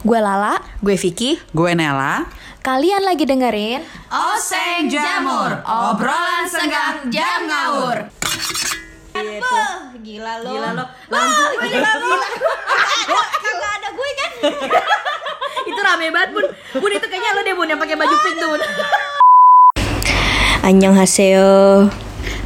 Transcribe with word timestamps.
Gue 0.00 0.16
Lala, 0.16 0.56
Gue 0.80 0.96
Vicky. 0.96 1.36
Gue 1.52 1.76
Nela. 1.76 2.24
kalian 2.60 3.00
lagi 3.04 3.24
dengerin 3.24 3.80
Oseng 4.12 4.88
Jamur, 4.88 5.64
obrolan 5.64 6.44
senggang 6.44 7.08
jam 7.08 7.48
ngawur. 7.48 8.04
Gila 10.00 10.32
lo 10.40 10.50
Gila 10.52 10.70
lo, 10.72 10.84
lampu. 11.08 11.44
Gila 11.60 11.92
lo 11.96 12.16
Gak 13.40 13.72
ada 13.76 13.88
gue 13.90 14.10
kan 14.16 14.30
itu 15.68 15.80
rame 15.80 16.06
banget 16.08 16.30
bun. 16.32 16.46
Bun 16.80 16.90
itu 16.90 17.06
kayaknya 17.06 17.30
lo 17.32 17.40
deh 17.42 17.54
bun 17.54 17.68
yang 17.68 17.80
pakai 17.80 17.96
baju 17.96 18.16
pink 18.16 18.36
tuh 18.36 18.48
bun. 18.50 18.60
Annyeonghaseyo 20.62 21.88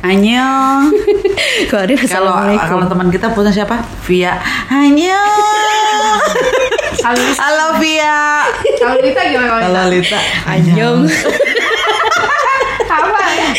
Annyeong. 0.05 0.93
Kalau 1.73 1.97
Kalau 1.97 2.37
kalau 2.61 2.85
teman 2.93 3.09
kita 3.09 3.33
punya 3.33 3.49
siapa? 3.49 3.81
Via. 4.05 4.37
Annyeong. 4.69 6.21
Halo 7.41 7.81
Via. 7.81 8.45
Kalau 8.77 9.01
Lita 9.01 9.21
gimana 9.33 9.65
Halo 9.65 9.83
Lita. 9.89 10.21
Annyeong 10.45 11.09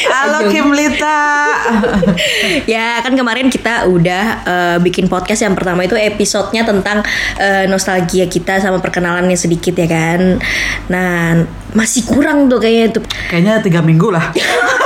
Halo 0.05 0.53
Kim 0.53 0.69
Lita. 0.69 1.21
Ya 2.69 3.01
kan 3.01 3.17
kemarin 3.17 3.49
kita 3.49 3.89
udah 3.89 4.23
eh, 4.45 4.77
bikin 4.85 5.09
podcast 5.09 5.41
yang 5.41 5.57
pertama 5.57 5.81
itu 5.81 5.97
episodenya 5.97 6.61
tentang 6.61 7.01
eh, 7.41 7.65
nostalgia 7.65 8.29
kita 8.29 8.61
sama 8.61 8.79
perkenalannya 8.85 9.37
sedikit 9.37 9.73
ya 9.73 9.87
kan 9.89 10.37
Nah 10.93 11.41
masih 11.73 12.05
kurang 12.05 12.47
tuh 12.47 12.61
kayaknya 12.61 13.01
tuh 13.01 13.03
Kayaknya 13.33 13.53
tiga 13.65 13.81
minggu 13.81 14.13
lah. 14.13 14.29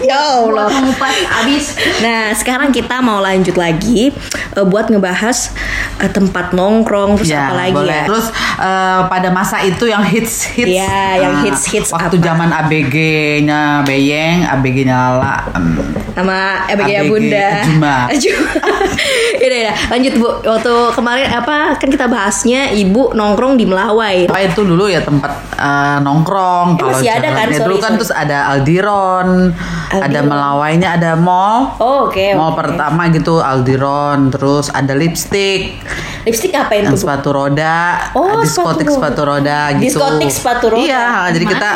Ya 0.00 0.20
Allah 0.36 0.68
Mengupas 0.68 1.16
abis. 1.42 1.64
Nah 1.98 2.32
sekarang 2.32 2.68
kita 2.68 3.00
mau 3.00 3.18
lanjut 3.18 3.54
lagi 3.54 4.12
eh, 4.52 4.64
buat 4.64 4.86
ngebahas 4.86 5.54
eh, 5.98 6.08
tempat 6.08 6.52
nongkrong 6.52 7.16
terus 7.16 7.32
apa 7.32 7.54
lagi 7.54 7.72
boleh. 7.72 7.94
ya 7.94 8.06
Terus 8.06 8.26
eh, 8.58 9.00
pada 9.06 9.28
masa 9.30 9.60
itu 9.60 9.84
yang 9.84 10.04
hits 10.04 10.52
hits. 10.52 10.68
Iya, 10.70 10.98
yang 11.18 11.32
Ah, 11.34 11.42
hits-hits 11.42 11.88
Waktu 11.90 12.16
apa? 12.16 12.26
zaman 12.26 12.48
ABG-nya 12.54 13.60
Beyeng, 13.82 14.44
ABG-nya 14.46 14.94
Lala. 14.94 15.36
Hmm. 15.50 15.80
sama 16.14 16.62
ABG 16.68 16.86
ya 16.86 17.00
ABG 17.00 17.10
Bunda. 17.10 17.48
Ajuma. 17.58 17.96
Ajuma. 18.06 18.50
Yaudah, 19.42 19.58
yaudah. 19.60 19.76
lanjut 19.90 20.12
Bu. 20.14 20.28
Waktu 20.40 20.72
kemarin 20.94 21.26
apa 21.28 21.56
kan 21.74 21.88
kita 21.90 22.06
bahasnya 22.06 22.70
Ibu 22.70 23.12
nongkrong 23.12 23.58
di 23.58 23.66
Melawai. 23.66 24.30
Apa 24.30 24.40
itu 24.40 24.62
dulu 24.62 24.86
ya 24.86 25.00
tempat 25.00 25.32
eh, 25.54 25.96
nongkrong. 26.00 26.78
Eh, 26.78 26.84
masih 26.86 27.10
ada 27.10 27.28
kan? 27.30 27.46
Sorry, 27.50 27.66
dulu 27.66 27.76
kan 27.76 27.90
sorry. 27.90 27.98
terus 27.98 28.12
ada 28.14 28.38
Aldiron, 28.48 29.13
ada 29.20 30.02
Aldiron. 30.10 30.26
Melawainya, 30.26 30.88
ada 30.98 31.12
mall. 31.14 31.76
Oh, 31.78 32.10
oke. 32.10 32.34
Mall 32.34 32.50
oke. 32.50 32.58
pertama 32.58 33.06
gitu 33.12 33.38
Aldiron, 33.38 34.32
terus 34.34 34.72
ada 34.72 34.96
lipstick, 34.96 35.78
Lipstick 36.24 36.56
apa 36.56 36.80
itu? 36.80 36.96
sepatu 36.96 37.30
roda, 37.36 38.10
Oh, 38.16 38.40
diskotik 38.40 38.88
sepatu 38.88 38.96
sepatu 38.96 39.22
roda 39.28 39.58
gitu. 39.76 40.00
Diskotik 40.00 40.30
sepatu 40.32 40.66
roda. 40.72 40.82
Iya, 40.82 41.06
jadi 41.36 41.44
kita 41.44 41.68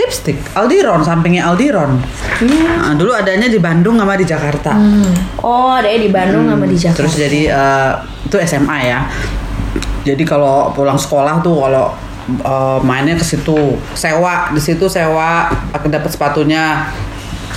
lipstick 0.00 0.38
Aldiron, 0.56 1.00
sampingnya 1.04 1.46
Aldiron. 1.46 2.00
Nah, 2.42 2.96
dulu 2.96 3.12
adanya 3.12 3.46
di 3.46 3.60
Bandung 3.60 4.00
sama 4.00 4.16
di 4.16 4.24
Jakarta. 4.24 4.72
Oh, 5.44 5.76
ada 5.76 5.92
di 5.92 6.08
Bandung 6.08 6.48
sama 6.48 6.64
di 6.64 6.76
Jakarta. 6.80 6.98
Terus 7.04 7.14
jadi 7.20 7.40
eh, 7.52 7.92
itu 8.24 8.36
SMA 8.48 8.78
ya. 8.88 9.00
Jadi 10.04 10.22
kalau 10.24 10.68
pulang 10.76 11.00
sekolah 11.00 11.40
tuh 11.40 11.64
kalau 11.64 11.92
eh, 12.28 12.78
mainnya 12.82 13.14
ke 13.18 13.24
situ, 13.26 13.78
sewa 13.94 14.50
di 14.52 14.60
situ 14.60 14.88
sewa, 14.88 15.50
pakai 15.72 15.88
dapat 15.92 16.10
sepatunya 16.12 16.88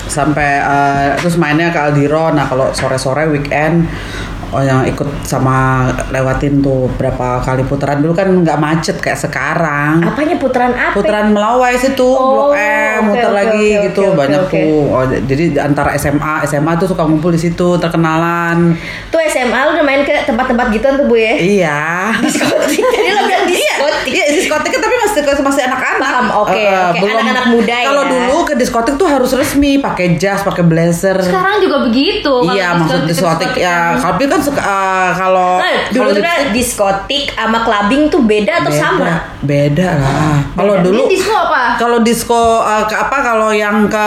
sampai 0.07 0.49
eh, 0.63 1.07
terus 1.19 1.35
mainnya 1.35 1.71
ke 1.71 1.79
Aldiron. 1.79 2.35
Nah 2.35 2.47
kalau 2.47 2.71
sore-sore 2.71 3.27
weekend 3.31 3.87
oh 4.49 4.59
yang 4.59 4.83
ikut 4.83 5.03
sama 5.21 5.57
lewatin 6.07 6.59
tuh 6.59 6.87
berapa 6.91 7.39
kali 7.39 7.63
putaran 7.63 7.99
dulu 7.99 8.13
kan 8.13 8.31
nggak 8.31 8.55
macet 8.55 8.97
kayak 8.97 9.17
sekarang. 9.17 9.99
Apanya 10.01 10.35
putaran 10.35 10.71
apa? 10.71 10.93
Putaran 10.93 11.29
Melawai 11.29 11.75
situ, 11.75 12.07
Oh, 12.07 12.49
Blok 12.49 12.55
M, 12.55 12.63
oke, 12.97 13.05
muter 13.05 13.25
oke, 13.25 13.35
lagi 13.35 13.65
oke, 13.69 13.83
gitu 13.85 14.01
oke, 14.03 14.15
banyak 14.15 14.41
oke. 14.41 14.51
tuh. 14.53 14.81
Oh, 14.89 15.03
jadi 15.05 15.43
antara 15.59 15.91
SMA, 15.93 16.33
SMA 16.43 16.71
tuh 16.75 16.87
suka 16.87 17.03
ngumpul 17.03 17.30
di 17.30 17.39
situ, 17.39 17.75
terkenalan. 17.77 18.73
Tuh 19.07 19.19
SMA 19.23 19.59
lu 19.63 19.71
udah 19.73 19.86
main 19.86 20.02
ke 20.02 20.13
tempat-tempat 20.23 20.65
gitu 20.71 20.86
tuh 20.87 21.05
Bu 21.05 21.15
ya? 21.15 21.33
Iya. 21.36 21.80
Diskotik. 22.17 22.83
Tadi 22.95 23.09
lo 23.09 23.21
bilang 23.23 23.45
diskotik. 23.45 24.11
Iya, 24.11 24.25
diskotik 24.31 24.69
kan 24.69 24.81
tapi 24.81 24.95
masih 24.97 25.21
masih 25.39 25.63
anak-anak. 25.65 25.99
Paham, 25.99 26.25
oke, 26.37 26.55
Eh, 26.55 26.71
oke. 26.87 26.99
belum- 26.99 27.17
Anak-anak 27.17 27.45
muda 27.52 27.75
ya. 27.75 27.87
Kalau 27.87 28.03
dulu 28.05 28.37
ke 28.43 28.53
diskotik 28.55 28.93
tuh 28.95 29.07
harus 29.07 29.31
resmi, 29.33 29.77
pakai 29.77 30.15
jas, 30.15 30.41
pakai 30.41 30.63
blazer. 30.63 31.17
Sekarang 31.17 31.59
juga 31.59 31.83
begitu. 31.83 32.33
Iya, 32.47 32.77
maksud 32.77 33.05
diskotik 33.05 33.52
ya. 33.53 33.97
Tapi 33.97 34.23
kan 34.25 34.36
sek- 34.39 34.59
eh, 34.59 35.09
kalau 35.14 35.58
Nah, 35.58 35.89
dulu 35.89 36.09
tuh 36.11 36.21
kan 36.21 36.39
diskotik 36.49 37.25
sama 37.31 37.59
clubbing 37.61 38.08
tuh 38.08 38.21
beda 38.21 38.61
atau 38.61 38.70
beda, 38.70 38.81
sama? 38.81 39.11
Beda 39.39 39.89
lah. 39.95 40.36
Kalau 40.53 40.75
dulu 40.80 41.02
Ini 41.03 41.11
disco 41.11 41.33
apa? 41.33 41.64
Kalau 41.75 41.98
disco 41.99 42.42
eh, 42.59 42.83
ke 42.83 42.95
apa 42.95 43.17
kalau 43.20 43.49
yang 43.49 43.86
ke 43.86 44.05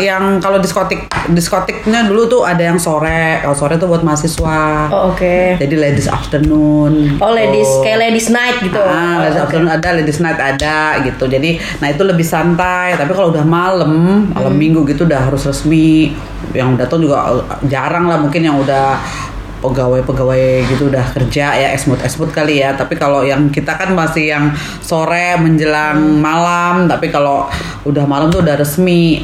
yang 0.00 0.38
kalau 0.38 0.58
diskotik 0.58 1.04
diskotiknya 1.28 2.04
dulu 2.04 2.26
tuh 2.26 2.42
ada 2.42 2.62
yang 2.62 2.76
sore. 2.76 3.38
Kalau 3.38 3.54
sore 3.54 3.74
tuh 3.76 3.86
buat 3.86 4.02
mahasiswa. 4.02 4.88
Oh, 4.88 5.10
oke. 5.10 5.56
Jadi 5.56 5.74
ladies 5.74 6.06
afternoon. 6.06 7.16
Oh, 7.16 7.30
ladies 7.30 7.66
gitu. 7.68 7.82
kayak 7.82 7.98
ladies 8.02 8.28
night 8.28 8.58
gitu. 8.58 8.78
Ah, 8.78 9.20
ladies 9.20 9.34
Oh, 9.34 9.38
oke. 9.38 9.46
afternoon 9.48 9.70
ada, 9.70 9.88
ladies 9.92 10.18
night 10.18 10.36
ada 10.36 10.76
gitu. 11.00 11.24
Jadi, 11.26 11.50
nah 11.78 11.88
itu 11.88 12.02
lebih 12.02 12.24
santai. 12.24 12.94
Tapi 12.94 13.10
kalau 13.10 13.30
udah 13.30 13.42
malam, 13.42 13.90
Hmm. 13.92 14.20
malam 14.32 14.54
minggu 14.54 14.82
gitu 14.84 15.04
udah 15.04 15.22
harus 15.22 15.42
resmi. 15.42 16.10
Yang 16.50 16.70
datang 16.76 16.98
juga 17.00 17.22
eh, 17.28 17.42
jarang 17.66 18.04
lah 18.04 18.18
mungkin 18.18 18.42
yang 18.42 18.56
udah 18.56 18.98
pegawai-pegawai 19.62 20.42
gitu 20.66 20.90
udah 20.90 21.06
kerja 21.12 21.54
ya 21.54 21.68
esmut-esmut 21.72 22.28
kali 22.28 22.58
ya 22.58 22.74
tapi 22.74 22.94
kalau 22.94 23.22
yang 23.22 23.46
kita 23.48 23.72
kan 23.72 23.94
masih 23.94 24.28
yang 24.28 24.50
sore 24.78 25.38
menjelang 25.38 25.94
Hmm. 25.94 26.18
malam 26.18 26.74
tapi 26.84 27.08
kalau 27.08 27.46
udah 27.84 28.04
malam 28.04 28.28
tuh 28.28 28.42
udah 28.42 28.56
resmi 28.56 29.22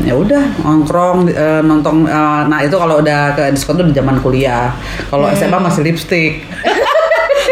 ya 0.00 0.14
udah 0.14 0.62
nongkrong 0.62 1.26
eh, 1.26 1.60
nonton 1.60 2.04
eh, 2.04 2.14
nah 2.46 2.60
itu 2.60 2.72
kalau 2.72 2.98
udah 2.98 3.34
ke 3.34 3.50
diskon 3.50 3.74
tuh 3.74 3.84
di 3.84 3.92
zaman 3.92 4.16
kuliah 4.18 4.70
kalau 5.06 5.26
Hmm. 5.26 5.34
SMA 5.34 5.58
masih 5.58 5.82
lipstick 5.82 6.46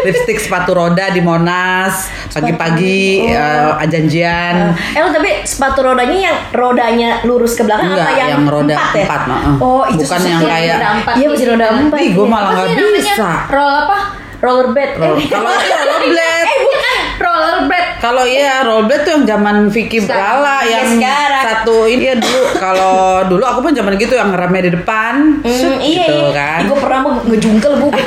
lipstick 0.01 0.37
sepatu 0.37 0.71
roda 0.71 1.09
di 1.09 1.19
Monas 1.19 2.07
pagi-pagi 2.29 3.27
eh, 3.27 3.85
janjian 3.85 4.71
Eh 4.89 4.99
lo 4.99 5.09
tapi 5.09 5.43
sepatu 5.43 5.79
rodanya 5.81 6.17
yang 6.21 6.37
rodanya 6.51 7.09
lurus 7.23 7.53
ke 7.53 7.63
belakang 7.63 7.91
Enggak, 7.91 8.05
apa 8.05 8.17
yang, 8.17 8.29
yang 8.29 8.43
roda 8.45 8.73
empat 8.73 8.93
ya? 8.93 9.03
empat, 9.03 9.21
nah, 9.25 9.39
eh. 9.39 9.55
Oh 9.59 9.83
itu 9.85 10.01
Bukan 10.01 10.21
yang 10.21 10.41
ya. 10.41 10.49
kayak-. 10.49 10.79
Iya 11.15 11.27
masih 11.27 11.45
roda 11.47 11.67
empat. 11.71 11.97
Ih, 11.97 12.09
gue 12.11 12.21
iya. 12.21 12.31
malah 12.31 12.51
nggak 12.53 12.69
bisa. 12.95 13.29
Roll 13.49 13.71
apa? 13.71 13.97
rollerblade. 14.45 14.93
Roll- 14.95 15.19
Eh, 15.19 15.27
Kalau 15.27 15.51
rollerblade. 15.51 16.45
Eh 16.45 16.57
bukan. 16.63 16.97
Rollerblade. 17.49 17.89
Kalau 17.99 18.23
iya 18.23 18.61
rollerblade 18.61 19.01
tuh 19.01 19.11
yang 19.11 19.25
zaman 19.27 19.55
Vicky. 19.67 19.97
Brala 20.01 20.61
Iya, 20.61 20.71
yang 20.77 20.87
sekarang. 20.95 21.43
satu 21.43 21.75
ini 21.83 22.03
ya 22.05 22.15
dulu 22.15 22.41
kalau 22.55 22.95
dulu 23.25 23.43
aku 23.43 23.59
pun 23.61 23.73
zaman 23.73 23.93
gitu 23.95 24.13
yang 24.13 24.29
rame 24.31 24.59
di 24.61 24.71
depan 24.71 25.41
Set, 25.41 25.79
iya, 25.79 26.05
gitu 26.05 26.15
iya. 26.23 26.31
kan. 26.31 26.59
Gue 26.65 26.77
pernah 26.77 26.99
mau 27.01 27.13
ngejungkel 27.21 27.73
bu. 27.75 27.87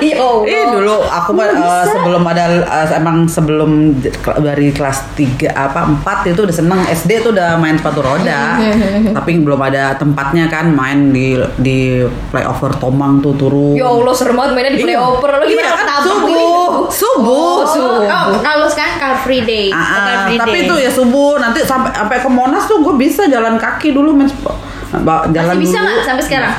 Ya 0.00 0.16
Allah. 0.18 0.44
Ih 0.46 0.64
dulu 0.70 0.96
aku 1.02 1.30
mah, 1.30 1.46
eh, 1.46 1.84
sebelum 1.86 2.22
ada 2.22 2.44
eh, 2.58 2.88
emang 2.94 3.24
sebelum 3.26 3.96
dari 4.38 4.70
kelas 4.70 5.12
3 5.14 5.44
apa 5.50 5.84
4 5.94 6.30
itu 6.30 6.40
udah 6.40 6.52
seneng 6.54 6.80
SD 6.86 7.20
tuh 7.20 7.30
udah 7.30 7.56
main 7.56 7.76
sepatu 7.76 8.00
roda. 8.00 8.56
Tapi 9.16 9.30
belum 9.38 9.60
ada 9.60 9.92
tempatnya 9.94 10.48
kan 10.48 10.68
main 10.70 11.10
di 11.10 11.32
di 11.56 12.00
playover 12.28 12.72
Tomang 12.74 13.20
tuh 13.20 13.36
turun. 13.36 13.76
Ya 13.76 13.86
Allah 13.86 14.12
serem 14.12 14.36
banget 14.36 14.52
mainnya 14.54 14.72
di 14.72 14.80
Iya. 14.80 14.86
playover. 14.90 15.30
Iya 15.38 15.48
gimana 15.50 15.68
kan 15.70 15.78
ketabrak 15.78 16.04
subuh. 16.06 16.28
gitu? 16.28 16.80
Subuh. 16.90 17.28
Oh, 17.30 17.60
subuh. 17.62 18.00
Oh, 18.02 18.24
kalau 18.38 18.66
sekarang 18.70 18.94
car 19.02 19.14
free 19.26 19.42
day. 19.42 19.66
Ah, 19.74 19.82
ah, 19.82 19.98
Car 20.06 20.18
Free 20.30 20.38
tapi 20.38 20.58
Day. 20.62 20.66
itu 20.70 20.74
ya 20.78 20.90
subuh 20.94 21.42
nanti 21.42 21.66
sampai 21.66 21.90
sampai 21.90 22.16
ke 22.22 22.30
Monas 22.30 22.70
tuh 22.70 22.78
gue 22.78 22.94
bisa 22.94 23.26
jalan 23.26 23.58
kaki 23.58 23.90
dulu 23.90 24.14
men 24.14 24.30
jalan 25.30 25.54
bisa 25.58 25.78
dulu. 25.78 25.86
nggak 25.86 26.02
sampai 26.02 26.24
sekarang? 26.26 26.52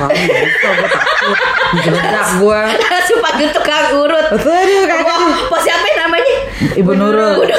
Bisa 1.72 2.20
gue 2.40 2.60
Langsung 2.80 3.18
panggil 3.20 3.48
tukang 3.52 3.92
urut. 3.96 4.26
Aduh, 4.32 4.82
kakak. 4.88 5.04
Wah, 5.04 5.36
pas 5.52 5.60
siapa 5.60 5.84
yang 5.84 5.98
namanya? 6.08 6.34
Ibu 6.80 6.92
Nurul. 6.96 7.44
Udah, 7.44 7.56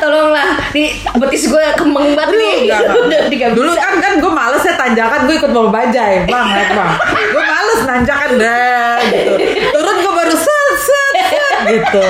Tolonglah. 0.00 0.48
Nih 0.72 0.96
betis 1.20 1.44
gue 1.52 1.64
kemeng 1.76 2.16
banget 2.16 2.36
nih. 2.36 3.52
Dulu 3.56 3.72
kan 3.76 3.94
kan 4.00 4.12
gue 4.18 4.32
males 4.32 4.62
ya 4.64 4.74
tanjakan 4.74 5.28
gue 5.28 5.36
ikut 5.36 5.50
bawa 5.52 5.68
bajai 5.70 6.24
bang 6.26 6.46
naik 6.50 6.70
bang 6.74 6.90
gue 7.30 7.42
males 7.44 7.80
nanjakan 7.86 8.30
deh 8.40 8.96
gitu 9.12 9.32
turun 9.76 9.96
gue 10.02 10.12
baru 10.16 10.34
set 10.34 10.76
set 10.80 10.80
set 11.28 11.58
gitu 11.68 12.02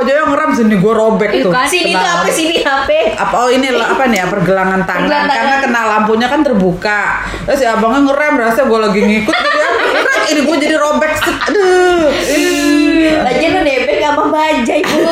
pernah 0.00 0.16
bajai 0.16 0.32
ngeram 0.32 0.50
sini 0.56 0.74
gue 0.80 0.92
robek 0.96 1.30
tuh 1.44 1.52
Sini 1.68 1.92
tuh 1.92 2.08
apa 2.08 2.28
sini 2.32 2.56
HP? 2.64 2.90
apa 3.14 3.34
oh 3.36 3.48
ini 3.52 3.68
lah, 3.68 3.92
apa 3.92 4.08
nih 4.08 4.24
ya 4.24 4.26
pergelangan 4.26 4.80
tangan 4.82 5.04
Pergelangan 5.06 5.28
karena 5.28 5.56
tangan. 5.60 5.64
kena 5.68 5.80
lampunya 5.86 6.26
kan 6.26 6.40
terbuka 6.40 7.02
terus 7.44 7.58
si 7.60 7.66
abangnya 7.68 8.00
ngerem 8.08 8.34
rasa 8.40 8.60
gue 8.64 8.78
lagi 8.80 9.00
ngikut 9.04 9.36
dia 9.36 9.68
Rak, 10.00 10.22
ini 10.32 10.40
gue 10.40 10.56
jadi 10.56 10.76
robek 10.76 11.12
aduh. 11.20 12.08
Lagian 13.20 13.50
lo 13.52 13.60
nebeng 13.60 13.98
sama 14.00 14.24
bajai 14.28 14.80
bu. 14.80 15.04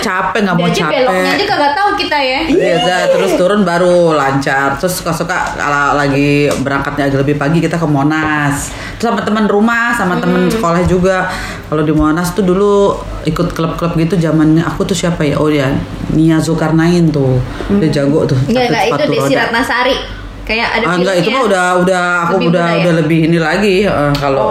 Capek 0.00 0.40
nggak 0.42 0.56
mau 0.56 0.66
aja 0.66 0.80
capek 0.80 0.98
beloknya 1.04 1.30
aja 1.30 1.44
kagak 1.46 1.72
tahu 1.72 1.90
kita 1.94 2.18
ya. 2.18 2.40
Iya, 2.48 2.96
terus 3.08 3.30
turun 3.36 3.60
baru 3.62 4.12
lancar. 4.12 4.74
Terus 4.76 4.98
suka-suka 4.98 5.54
kalau 5.54 5.94
lagi 5.94 6.28
berangkatnya 6.60 7.06
agak 7.06 7.22
lebih 7.22 7.36
pagi 7.36 7.58
kita 7.58 7.76
ke 7.76 7.84
Monas. 7.84 8.72
Terus 8.96 9.12
sama 9.12 9.22
teman 9.22 9.46
rumah, 9.46 9.92
sama 9.92 10.16
teman 10.16 10.48
sekolah 10.48 10.82
juga. 10.84 11.28
Kalau 11.66 11.82
di 11.82 11.92
Monas 11.92 12.32
tuh 12.32 12.42
dulu 12.42 12.96
ikut 13.22 13.52
klub-klub 13.52 13.94
gitu 13.94 14.16
zamannya 14.16 14.64
aku 14.64 14.82
tuh 14.82 14.96
siapa 14.96 15.22
ya? 15.22 15.36
Oh 15.36 15.46
ya, 15.46 15.70
Nia 16.10 16.40
Zulkarnain 16.40 17.08
tuh. 17.08 17.38
Dia 17.78 18.02
jago 18.02 18.24
tuh. 18.24 18.36
Enggak, 18.48 18.66
pakai 18.66 18.88
enggak 18.88 19.04
itu 19.04 19.04
di 19.06 19.18
roda. 19.18 19.28
Sirat 19.28 19.50
Nasari. 19.52 19.96
Kayak 20.40 20.68
ada 20.74 20.84
Ah, 20.84 20.94
enggak 20.98 21.14
itu 21.22 21.28
mah 21.30 21.42
udah 21.46 21.66
udah 21.78 22.02
aku 22.26 22.34
Lebih 22.34 22.48
udah 22.50 22.64
budaya. 22.66 22.80
udah 22.82 22.92
lebih 22.98 23.18
ini 23.22 23.38
lagi 23.38 23.76
eh, 23.86 24.12
kalau 24.18 24.50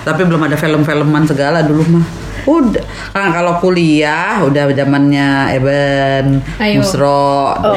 tapi 0.00 0.24
belum 0.24 0.40
ada 0.40 0.56
film-filman 0.56 1.22
segala 1.28 1.60
dulu 1.60 1.84
mah. 1.92 2.04
Udah. 2.46 2.78
Nah, 3.10 3.28
kalau 3.28 3.58
kuliah 3.58 4.38
udah 4.40 4.70
zamannya 4.70 5.28
Eben, 5.52 6.38
Ayo. 6.56 6.78
Musro, 6.78 7.50
Oh, 7.52 7.74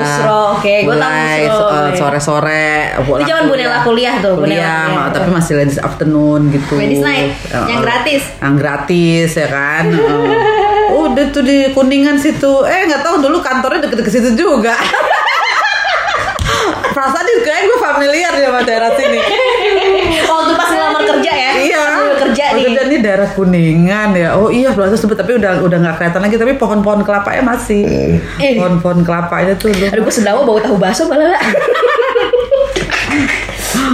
Musro, 0.00 0.40
oke. 0.56 0.74
Gua 0.82 0.96
tahu 0.96 1.04
mulai 1.04 1.38
Musro, 1.44 1.66
eh, 1.68 1.90
sore-sore 1.94 2.68
pulang 3.04 3.22
zaman 3.22 3.44
Bunela 3.46 3.78
kuliah 3.82 4.16
tuh, 4.18 4.34
kuliah, 4.34 4.88
kuliah. 4.88 5.12
tapi 5.12 5.28
masih 5.30 5.52
ladies 5.54 5.76
afternoon 5.78 6.48
gitu. 6.48 6.74
Ladies 6.74 7.00
night, 7.00 7.28
Eh, 7.46 7.60
yang 7.68 7.78
eh, 7.78 7.84
gratis. 7.84 8.22
Yang 8.38 8.54
gratis 8.56 9.30
ya 9.34 9.48
kan. 9.48 9.84
Udah 10.88 11.24
tuh 11.28 11.42
di 11.42 11.68
Kuningan 11.70 12.16
situ. 12.16 12.64
Eh 12.64 12.88
nggak 12.88 13.02
tahu 13.02 13.20
dulu 13.20 13.38
kantornya 13.38 13.84
deket-deket 13.84 14.12
situ 14.12 14.30
juga. 14.34 14.72
Perasaan 16.88 17.26
itu 17.26 17.40
kayak 17.44 17.62
gue 17.62 17.78
familiar 17.78 18.32
ya 18.32 18.48
sama 18.48 18.60
daerah 18.64 18.88
sini. 18.90 19.20
Waktu 20.24 20.52
pas 20.56 20.68
ngelamar 20.70 21.02
kerja 21.06 21.28
ya. 21.30 21.52
iya. 21.60 21.84
Pas 22.08 22.24
kerja 22.24 22.44
Oh, 22.46 22.56
nih. 22.56 22.64
kerja 22.64 22.82
nih 22.86 22.95
daerah 23.06 23.30
Kuningan 23.30 24.18
ya. 24.18 24.34
Oh 24.34 24.50
iya, 24.50 24.74
Plaza 24.74 24.98
sebut 24.98 25.14
tapi 25.14 25.38
udah 25.38 25.62
udah 25.62 25.78
nggak 25.78 25.94
kelihatan 26.02 26.20
lagi 26.26 26.34
tapi 26.34 26.52
pohon-pohon 26.58 27.06
kelapanya 27.06 27.42
masih. 27.46 28.18
Eh. 28.42 28.58
Pohon-pohon 28.58 29.06
kelapanya 29.06 29.54
tuh 29.54 29.70
dulu. 29.70 29.86
Aduh 29.86 30.02
gue 30.02 30.14
sendawa 30.14 30.42
bau 30.42 30.58
tahu 30.58 30.74
bakso 30.74 31.06
Mbak 31.06 31.18
Lala. 31.22 31.38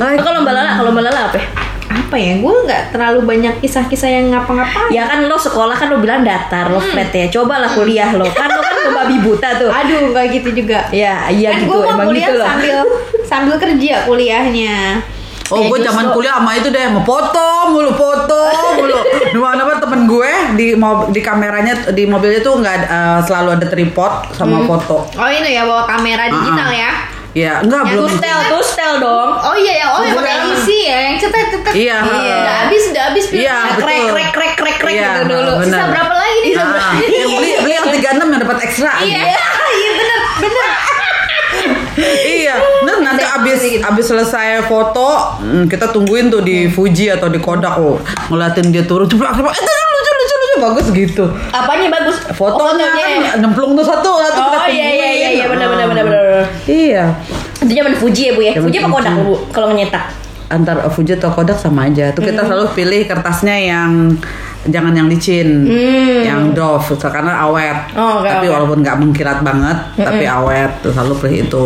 Ay, 0.02 0.16
kalau 0.18 0.40
Mbak 0.40 0.54
Lala, 0.56 0.70
kalau 0.80 0.90
Mbak 0.90 1.04
Lala 1.04 1.20
apa? 1.28 1.38
ya? 1.38 1.46
apa 1.92 2.16
ya? 2.20 2.32
Gue 2.40 2.54
nggak 2.68 2.82
terlalu 2.92 3.20
banyak 3.24 3.54
kisah-kisah 3.64 4.10
yang 4.12 4.26
ngapa-ngapain. 4.32 4.92
Ya 4.92 5.08
kan 5.08 5.24
lo 5.24 5.36
sekolah 5.40 5.72
kan 5.72 5.88
lo 5.88 5.96
bilang 6.00 6.20
datar, 6.24 6.68
lo 6.68 6.76
flat 6.80 7.08
ya. 7.12 7.28
Coba 7.32 7.56
lah 7.60 7.72
kuliah 7.72 8.12
lo. 8.12 8.28
Kan 8.28 8.52
lo 8.52 8.60
kan 8.60 8.76
babi 8.92 9.16
buta 9.24 9.56
tuh. 9.56 9.72
Aduh, 9.72 10.12
nggak 10.12 10.24
gitu 10.36 10.48
juga. 10.52 10.92
Ya, 10.92 11.32
iya 11.32 11.56
kan 11.56 11.64
gitu. 11.64 11.72
gue 11.72 11.88
Emang 11.88 12.08
kuliah 12.12 12.28
gitu 12.28 12.36
loh. 12.36 12.46
sambil 12.48 12.76
sambil 13.24 13.56
kerja 13.56 13.94
kuliahnya. 14.04 15.00
Oh, 15.52 15.60
gue 15.62 15.68
justru- 15.74 15.86
zaman 15.86 16.04
kuliah 16.10 16.34
sama 16.34 16.50
itu 16.54 16.68
deh, 16.68 16.84
mau 16.88 17.02
foto 17.02 17.44
mulu, 17.68 17.92
foto 17.92 18.40
mulu. 18.74 18.96
Di 19.26 19.36
mana 19.36 19.62
mana 19.62 19.78
temen 19.78 20.04
gue 20.04 20.30
di 20.54 20.66
di 21.08 21.20
kameranya 21.20 21.72
di 21.88 22.04
mobilnya 22.04 22.40
tuh 22.40 22.56
nggak 22.56 22.76
eh, 22.82 23.20
selalu 23.22 23.48
ada 23.54 23.66
tripod 23.66 24.12
sama 24.32 24.64
foto. 24.64 25.04
Oh 25.12 25.28
ini 25.28 25.52
ya 25.52 25.62
bawa 25.62 25.84
kamera 25.84 26.26
digital 26.26 26.64
Ah, 26.64 26.68
ah. 26.68 26.72
ya. 26.78 26.92
Ya, 27.32 27.52
enggak 27.58 27.80
Yang 27.82 27.96
belum. 27.96 28.04
tuh 28.04 28.12
Tustel, 28.12 28.38
tustel 28.50 28.92
dong. 29.00 29.30
Oh 29.34 29.56
iya 29.56 29.74
ya, 29.74 29.86
oh 29.88 30.04
yang 30.04 30.12
pakai 30.14 30.36
isi 30.52 30.84
ya, 30.84 30.98
yang 31.02 31.16
cetek 31.16 31.48
cetek. 31.48 31.72
Iya. 31.72 31.96
Udah 32.04 32.56
habis, 32.60 32.82
udah 32.92 33.02
habis. 33.08 33.24
Iya. 33.32 33.56
Krek, 33.72 34.00
krek, 34.04 34.28
krek, 34.30 34.52
krek, 34.52 34.76
krek 34.76 34.92
Iya, 34.92 35.08
gitu 35.16 35.20
dulu. 35.32 35.52
benar. 35.56 35.64
Sisa 35.64 35.84
berapa 35.88 36.12
lagi 36.12 36.38
nih? 36.38 36.52
Sisa 36.52 36.64
berapa? 36.68 36.92
yang 37.08 37.30
beli 37.32 37.50
beli 37.56 37.72
yang 37.72 37.88
36 37.88 38.04
yang 38.28 38.40
dapat 38.44 38.58
ekstra. 38.62 38.92
Iya, 39.00 39.16
Ada 43.92 44.00
abis 44.00 44.06
gitu. 44.08 44.16
abis 44.16 44.26
selesai 44.26 44.48
foto, 44.64 45.08
hmm, 45.38 45.64
kita 45.68 45.86
tungguin 45.88 46.26
tuh 46.26 46.40
di 46.40 46.64
Fuji 46.66 47.06
atau 47.06 47.28
di 47.28 47.36
Kodak. 47.36 47.76
Oh, 47.76 48.00
ngeliatin 48.26 48.72
dia 48.72 48.82
turun, 48.82 49.04
ceplak 49.04 49.36
ceplak. 49.36 49.52
Eh, 49.52 49.62
lucu 49.62 50.10
lucu 50.10 50.34
lucu 50.34 50.56
bagus 50.58 50.86
gitu. 50.88 51.24
Apanya 51.48 51.92
bagus? 51.92 52.16
Fotonya 52.32 52.88
Oh, 52.88 52.96
kan 52.96 53.10
nyemplung 53.38 53.72
tuh 53.72 53.84
satu, 53.84 54.10
satu 54.18 54.40
kita 54.40 54.58
Oh 54.58 54.68
iya 54.68 54.88
iya 54.88 55.08
iya 55.10 55.28
iya 55.34 55.44
benar 55.46 55.68
benar 55.68 55.84
Ah. 55.84 55.90
benar 55.90 56.04
benar. 56.04 56.44
Iya. 56.64 57.04
Itu 57.60 57.72
zaman 57.72 57.92
Fuji 57.94 58.22
ya 58.24 58.32
Bu 58.32 58.40
ya. 58.40 58.52
Fuji 58.56 58.78
apa. 58.78 58.88
Kodak 58.88 59.14
Bu 59.20 59.34
kalau 59.52 59.68
nyetak? 59.70 60.04
Antar 60.48 60.84
Fuji 60.88 61.16
atau 61.16 61.28
Kodak 61.28 61.56
sama 61.56 61.86
aja. 61.86 62.12
Tuh 62.12 62.22
kita 62.22 62.42
selalu 62.42 62.72
pilih 62.72 63.04
kertasnya 63.04 63.56
yang 63.56 64.12
jangan 64.62 64.94
yang 64.94 65.08
licin, 65.08 65.66
yang 66.22 66.54
doff 66.54 66.86
karena 67.00 67.34
awet. 67.42 67.74
Oh, 67.98 68.20
oke, 68.20 68.28
tapi 68.28 68.46
oke. 68.46 68.54
walaupun 68.54 68.78
nggak 68.78 68.94
mengkilat 68.94 69.38
banget, 69.40 69.74
tapi 69.96 70.22
awet. 70.22 70.70
Tuh 70.78 70.92
selalu 70.92 71.14
pilih 71.18 71.38
itu. 71.48 71.64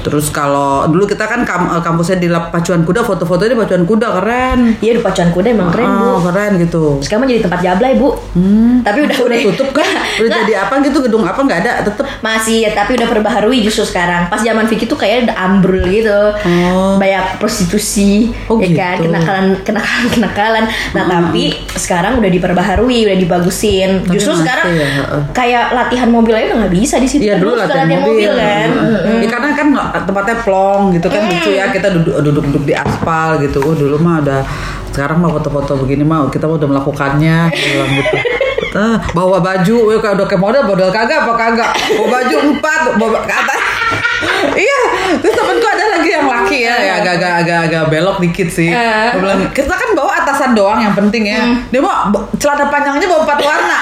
Terus 0.00 0.26
kalau 0.28 0.86
dulu 0.86 1.04
kita 1.04 1.24
kan 1.24 1.42
kam- 1.42 1.70
eh, 1.70 1.80
kampusnya 1.80 2.16
di 2.16 2.28
pacuan 2.28 2.82
kuda, 2.82 3.00
foto-fotonya 3.02 3.52
di 3.52 3.58
pacuan 3.58 3.84
kuda 3.84 4.08
keren. 4.14 4.58
Iya 4.78 4.92
di 4.96 5.00
pacuan 5.00 5.28
kuda 5.30 5.48
emang 5.50 5.70
keren 5.70 5.88
Bu. 5.90 6.06
Ah, 6.06 6.18
keren 6.24 6.52
gitu. 6.58 6.82
Sekarang 7.00 7.26
jadi 7.26 7.42
tempat 7.42 7.60
jablay 7.60 7.94
Bu. 7.94 8.16
Tapi 8.80 8.98
udah 9.02 9.18
udah 9.20 9.38
Tutup 9.42 9.70
kan? 9.76 9.86
Udah 10.18 10.30
jadi 10.42 10.54
apa 10.58 10.74
gitu 10.80 10.98
gedung 11.00 11.22
apa 11.22 11.38
nggak 11.38 11.60
ada 11.60 11.72
tetep 11.82 12.06
masih 12.20 12.64
ya, 12.64 12.70
tapi 12.72 12.94
udah 12.94 13.08
perbaharui 13.08 13.60
justru 13.60 13.84
sekarang. 13.84 14.26
Pas 14.26 14.40
zaman 14.40 14.64
Vicky 14.64 14.84
tuh 14.84 14.96
kayak 14.96 15.26
udah 15.26 15.36
ambrul 15.38 15.84
gitu. 15.84 16.20
Oh. 16.40 16.96
Banyak 16.96 17.36
prostitusi, 17.36 18.30
Oh, 18.46 18.56
ya 18.56 18.68
kan, 18.70 18.96
gitu. 18.96 19.08
kenakalan 19.08 19.46
kenakalan 19.62 20.06
kenakalan. 20.10 20.64
Nah, 20.92 21.04
tapi 21.06 21.44
sekarang 21.72 22.16
udah 22.16 22.30
diperbaharui, 22.30 22.98
udah 23.04 23.16
dibagusin. 23.16 23.90
Tapi 24.02 24.14
justru 24.14 24.32
masih 24.32 24.42
sekarang 24.42 24.66
ya, 24.72 24.88
kayak 25.32 25.64
latihan 25.72 26.08
mobil 26.08 26.32
aja 26.32 26.54
nggak 26.54 26.72
bisa 26.72 26.96
di 26.96 27.06
situ. 27.06 27.22
Iya 27.22 27.34
Kan 27.34 27.40
dulu 27.40 27.52
suka 27.54 27.64
latihan 27.66 27.88
mobil, 28.00 28.30
kan. 28.32 28.68
Ya, 29.20 29.28
karena 29.28 29.48
kan 29.52 29.66
nggak- 29.68 29.89
tempatnya 29.92 30.36
plong 30.42 30.94
gitu 30.96 31.06
kan 31.10 31.26
lucu 31.26 31.50
ya 31.54 31.68
kita 31.74 31.90
duduk 31.92 32.14
duduk 32.22 32.44
duduk 32.50 32.64
di 32.66 32.74
aspal 32.74 33.38
gitu. 33.42 33.58
Oh 33.62 33.74
dulu 33.74 33.96
mah 33.98 34.22
udah 34.22 34.40
sekarang 34.90 35.22
mah 35.22 35.30
foto-foto 35.30 35.78
begini 35.86 36.02
mah 36.02 36.26
kita 36.28 36.50
udah 36.50 36.66
melakukannya 36.66 37.50
bilang 37.54 37.90
gitu. 37.94 38.16
Bawa 39.10 39.42
baju, 39.42 39.76
ya 39.90 39.98
kayak 39.98 40.14
udah 40.14 40.26
kayak 40.30 40.42
model, 40.42 40.62
model 40.62 40.88
kagak 40.94 41.26
apa 41.26 41.34
kagak? 41.34 41.70
Bawa 41.98 42.06
baju 42.06 42.36
empat, 42.54 42.80
bawa 43.02 43.18
ke 43.26 43.34
atas. 43.34 43.60
iya, 44.54 44.80
terus 45.18 45.34
temenku 45.34 45.66
ada 45.66 45.84
lagi 45.96 46.10
yang 46.12 46.28
laki 46.28 46.58
ya, 46.68 46.76
ya 46.76 46.92
agak-agak 47.02 47.32
agak-agak 47.42 47.84
belok 47.90 48.16
dikit 48.22 48.48
sih. 48.52 48.70
Eh. 48.70 49.10
Bilang, 49.16 49.50
kita 49.50 49.74
kan 49.74 49.90
bawa 49.96 50.22
atasan 50.22 50.54
doang 50.54 50.78
yang 50.78 50.94
penting 50.94 51.26
ya. 51.26 51.40
Dia 51.72 51.80
mau 51.82 52.14
celana 52.38 52.70
panjangnya 52.70 53.10
bawa 53.10 53.26
empat 53.26 53.40
warna. 53.42 53.78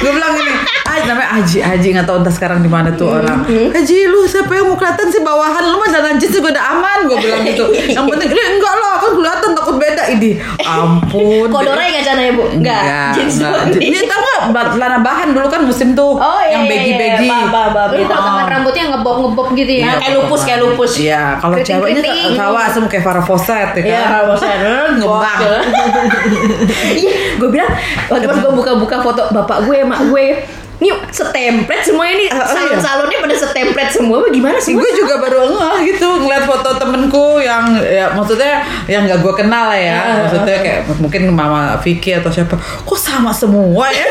Gue 0.00 0.10
bilang 0.10 0.32
gini, 0.32 0.52
ah 0.88 0.96
namanya 1.04 1.28
Haji, 1.36 1.58
Haji 1.60 1.88
nggak 1.92 2.06
tahu 2.08 2.24
entah 2.24 2.32
sekarang 2.32 2.60
di 2.60 2.70
mana 2.72 2.88
tuh 2.90 3.12
orang. 3.12 3.44
Haji 3.44 3.96
lu 4.08 4.24
siapa 4.24 4.48
yang 4.50 4.66
mau 4.66 4.76
kelihatan 4.76 5.06
sih 5.08 5.20
bawahan 5.20 5.60
lu 5.62 5.76
mah 5.76 5.88
jalan 5.88 6.16
jeans 6.16 6.32
juga 6.32 6.56
udah 6.56 6.64
aman. 6.72 6.98
Gue 7.04 7.18
bilang 7.20 7.42
gitu. 7.44 7.64
Yang 7.68 8.06
penting, 8.08 8.28
"Eh, 8.30 8.48
enggak 8.56 8.74
lah 8.74 8.94
kan 8.96 9.10
kelihatan 9.12 9.38
takut 9.39 9.39
beda 9.80 10.04
ini. 10.12 10.36
Ampun. 10.60 11.48
Kodora 11.48 11.80
ya 11.80 11.90
nggak 11.96 12.04
sana 12.04 12.20
ya 12.20 12.32
Bu? 12.36 12.44
Enggak. 12.52 13.16
Jeans 13.16 13.40
doang. 13.40 13.72
Ini 13.72 13.98
tau 14.04 14.52
nggak 14.52 14.76
celana 14.76 14.98
bahan 15.00 15.28
dulu 15.32 15.48
kan 15.48 15.64
musim 15.64 15.96
tuh 15.96 16.20
Oh 16.20 16.40
iya 16.44 16.52
yang 16.52 16.68
iya, 16.68 16.70
baggy-baggy. 16.70 17.26
Iya, 17.26 17.40
Lu 17.88 17.96
gitu. 17.96 18.12
potongan 18.12 18.46
rambutnya 18.46 18.84
ngebop 18.92 19.48
gitu 19.56 19.72
ya. 19.72 19.84
Nah, 19.88 19.94
kayak 19.98 20.12
lupus 20.20 20.40
kayak 20.44 20.60
lupus. 20.60 20.92
Iya, 21.00 21.22
kalau 21.40 21.56
Keriting-keriting. 21.56 22.04
ceweknya 22.04 22.36
tawa 22.36 22.62
semua 22.68 22.88
kayak 22.92 23.04
Farah 23.04 23.24
Fawcett 23.24 23.70
ya 23.72 23.82
kan. 23.82 23.88
Iya, 24.00 24.06
bosan. 24.28 24.58
Ngebang. 25.00 25.40
Iya, 26.92 27.12
gue 27.38 27.48
bilang 27.48 27.70
waktu 28.06 28.26
pas 28.26 28.38
gue 28.38 28.52
buka-buka 28.52 28.96
foto 29.00 29.22
bapak 29.32 29.58
gue, 29.64 29.78
mak 29.82 30.00
gue, 30.10 30.26
ini 30.80 30.88
setemplet 31.08 31.80
semuanya 31.82 32.14
nih 32.16 32.28
Ah, 32.30 32.36
ah, 32.36 32.40
iya. 32.40 32.54
salon-salonnya 32.72 33.18
pada 33.20 33.36
setemplet 33.36 33.88
semua. 33.90 34.16
Bagaimana 34.22 34.56
sih? 34.56 34.72
gue 34.72 34.90
juga 34.94 35.14
baru 35.18 35.44
ngeh 35.46 35.78
gitu 35.86 36.08
ngeliat 36.18 36.44
foto 36.44 36.70
temenku 36.74 37.36
yang 37.38 37.64
ya 37.78 38.08
maksudnya 38.10 38.64
yang 38.86 39.04
gak 39.04 39.20
gue 39.20 39.32
kenal 39.34 39.68
lah 39.68 39.76
ya 39.76 39.98
maksudnya 40.20 40.56
kayak 40.58 40.80
mungkin 40.96 41.28
mama 41.30 41.76
Vicky 41.78 42.12
atau 42.12 42.28
siapa 42.28 42.56
kok 42.56 42.96
sama 42.96 43.28
semua 43.30 43.86
ya 43.88 44.08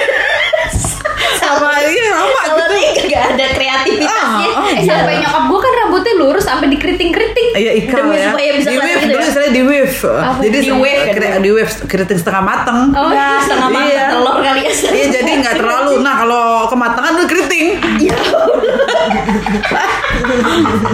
sama 1.42 1.72
iya 1.82 2.14
sama 2.14 2.42
gitu 2.46 2.46
Salonnya 2.46 2.90
gak 3.10 3.24
ada 3.34 3.46
kreativitasnya. 3.50 4.48
Ah, 4.48 4.60
ah, 4.60 4.68
Eh 4.70 4.78
iya. 4.80 4.94
sampai 4.94 5.14
nyokap 5.18 5.44
gue 5.44 5.60
kan 5.60 5.74
rambutnya 6.00 6.16
lurus 6.16 6.48
sampai 6.48 6.72
dikeriting-keriting. 6.72 7.48
Iya 7.52 7.72
ikal 7.76 8.08
Demi 8.08 8.16
ya. 8.16 8.32
supaya 8.32 8.50
bisa 8.56 8.70
di 8.72 8.78
wave 8.80 9.04
dulu 9.04 9.12
ya? 9.12 9.28
istilahnya 9.28 9.52
di 9.52 9.64
wave. 9.68 10.00
Jadi 10.40 10.58
Di 10.58 10.72
wave 10.72 11.12
kan? 11.12 11.42
di 11.44 11.52
wave 11.52 11.74
keriting 11.84 12.18
setengah 12.18 12.40
mateng. 12.40 12.80
Oh, 12.96 13.12
Ya, 13.12 13.44
setengah 13.44 13.68
matang 13.68 13.92
Iya. 13.92 14.06
telur 14.10 14.38
kali 14.40 14.62
ya. 14.64 14.72
Iya 14.72 15.06
jadi 15.12 15.32
nggak 15.44 15.56
terlalu. 15.60 15.94
Nah 16.00 16.16
kalau 16.16 16.44
kematangan 16.72 17.12
udah 17.20 17.28
keriting. 17.28 17.68
Iya. 18.00 18.16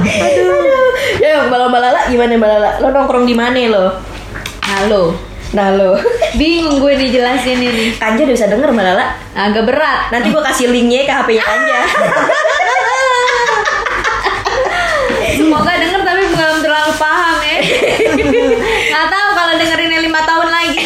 Aduh. 0.01 0.89
Ya, 1.21 1.45
Mbak 1.45 1.69
Lala 1.69 2.01
gimana 2.09 2.33
Mbak 2.33 2.49
Lala? 2.49 2.69
Lo 2.81 2.87
nongkrong 2.89 3.29
di 3.29 3.35
mana 3.37 3.61
lo? 3.69 3.85
Halo. 4.65 5.13
Nah 5.53 5.71
lo, 5.71 5.95
Bingung 6.33 6.81
gue 6.81 6.97
dijelasin 6.97 7.61
ini. 7.61 7.93
Kanja 7.95 8.25
udah 8.25 8.33
bisa 8.33 8.49
denger 8.49 8.73
Mbak 8.73 8.81
Lala. 8.83 9.05
Agak 9.37 9.69
berat. 9.69 10.09
Nanti 10.09 10.33
gue 10.33 10.41
kasih 10.41 10.65
linknya 10.67 11.05
ke 11.05 11.13
HP-nya 11.13 11.43
Kanja. 11.45 11.79
Semoga 15.35 15.75
denger 15.75 16.01
tapi 16.01 16.23
belum 16.25 16.57
terlalu 16.59 16.93
paham 16.95 17.37
ya. 17.43 17.57
Gak 18.87 19.05
tahu 19.09 19.29
kalau 19.33 19.53
dengerinnya 19.55 19.99
lima 19.99 20.21
tahun 20.23 20.47
lagi. 20.47 20.85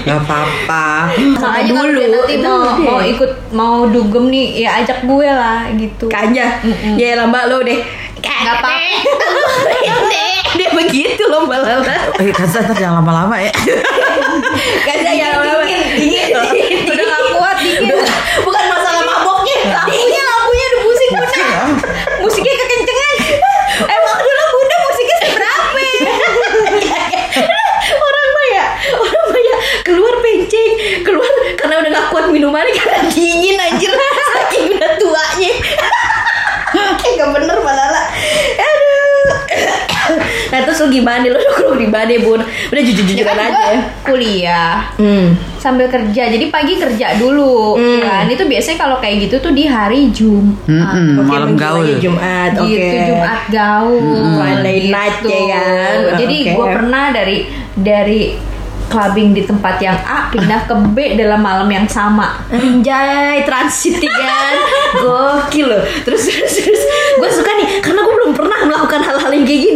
Gak 0.00 0.18
apa-apa. 0.24 1.12
Makanya 1.12 1.72
kalau 1.76 1.92
dia 1.92 2.08
nanti 2.08 2.32
itu 2.40 2.48
mau 2.48 2.64
deh. 2.64 2.76
mau 2.80 2.98
ikut 3.04 3.30
mau 3.52 3.76
dugem 3.90 4.24
nih 4.32 4.46
ya 4.64 4.70
ajak 4.80 5.04
gue 5.04 5.28
lah 5.28 5.68
gitu. 5.76 6.04
Kanja, 6.08 6.64
ya 6.96 7.08
lah 7.20 7.26
Mbak 7.28 7.44
lo 7.52 7.58
deh. 7.60 7.78
Nggak 8.22 8.54
apa-apa. 8.58 8.80
Dia 10.52 10.68
begitu 10.68 11.22
loh 11.32 11.48
Mbak 11.48 11.60
Lala. 11.64 11.96
Eh 12.20 12.28
kan 12.28 12.44
ntar 12.44 12.76
jangan 12.76 13.00
lama-lama 13.00 13.40
ya. 13.40 13.52
Kanja 14.84 15.10
ya 15.16 15.26
lama-lama. 15.36 15.64
Dingin, 15.64 16.28
dingin. 16.28 16.78
Udah 16.92 17.04
gak 17.08 17.22
kuat 17.32 17.56
dingin. 17.64 18.04
keluar 31.00 31.32
karena 31.58 31.74
udah 31.82 31.90
gak 31.90 32.06
kuat 32.14 32.26
minumannya 32.30 32.72
karena 32.72 33.00
dingin 33.10 33.56
anjir 33.58 33.90
saking 34.36 34.76
udah 34.76 34.92
tuanya 34.96 35.52
kayak 37.00 37.14
gak 37.18 37.30
bener 37.34 37.56
padahal 37.60 37.94
aduh 38.56 39.26
lu 41.02 41.04
gimana 41.04 41.26
lu 41.26 41.40
lu 41.40 41.74
di 41.76 41.86
mana 41.86 42.14
bun. 42.18 42.40
Udah 42.42 42.82
jujur 42.82 43.04
jujuran 43.04 43.34
kan 43.34 43.50
aja. 43.50 43.78
kuliah 44.02 44.76
hmm. 44.94 45.26
sambil 45.56 45.86
kerja. 45.86 46.28
Jadi 46.28 46.46
pagi 46.48 46.74
kerja 46.76 47.16
dulu 47.16 47.74
Hmm. 47.74 48.00
kan? 48.00 48.24
Itu 48.26 48.46
biasanya 48.46 48.78
kalau 48.78 48.96
kayak 48.98 49.26
gitu 49.26 49.36
tuh 49.38 49.50
di 49.50 49.64
hari 49.64 50.08
Jumat 50.08 50.62
Mm-mm, 50.64 51.18
Oke, 51.18 51.26
malam 51.26 51.48
bentar 51.52 51.62
gaul. 51.68 51.82
lagi 51.82 51.94
Jumat 51.98 52.50
oke. 52.54 52.68
Gitu 52.68 52.96
Jumat 53.08 53.40
gaul. 53.48 54.22
Twilight 54.32 54.86
night 54.88 55.16
ya 55.22 55.40
kan? 55.48 55.96
jadi 56.18 56.36
gue 56.52 56.66
pernah 56.68 57.04
dari 57.10 57.36
dari 57.72 58.20
clubbing 58.84 59.32
di 59.32 59.42
tempat 59.42 59.80
yang 59.80 59.96
A 59.98 60.28
pindah 60.28 60.68
ke 60.68 60.74
B 60.92 61.16
dalam 61.16 61.40
malam 61.40 61.64
yang 61.66 61.88
sama. 61.88 62.44
Anjay, 62.52 63.40
transit 63.42 63.96
ya 63.96 64.12
kan? 64.12 64.54
Gokil 65.02 65.64
loh. 65.64 65.80
Terus, 66.04 66.22
terus, 66.22 66.52
terus 66.54 66.82
Gue 67.12 67.28
suka 67.28 67.48
nih 67.54 67.80
Karena 67.80 68.04
gue 68.04 68.14
belum 68.14 68.32
pernah 68.32 68.58
melakukan 68.64 69.00
hal-hal 69.00 69.30
yang 69.32 69.44
kayak 69.44 69.72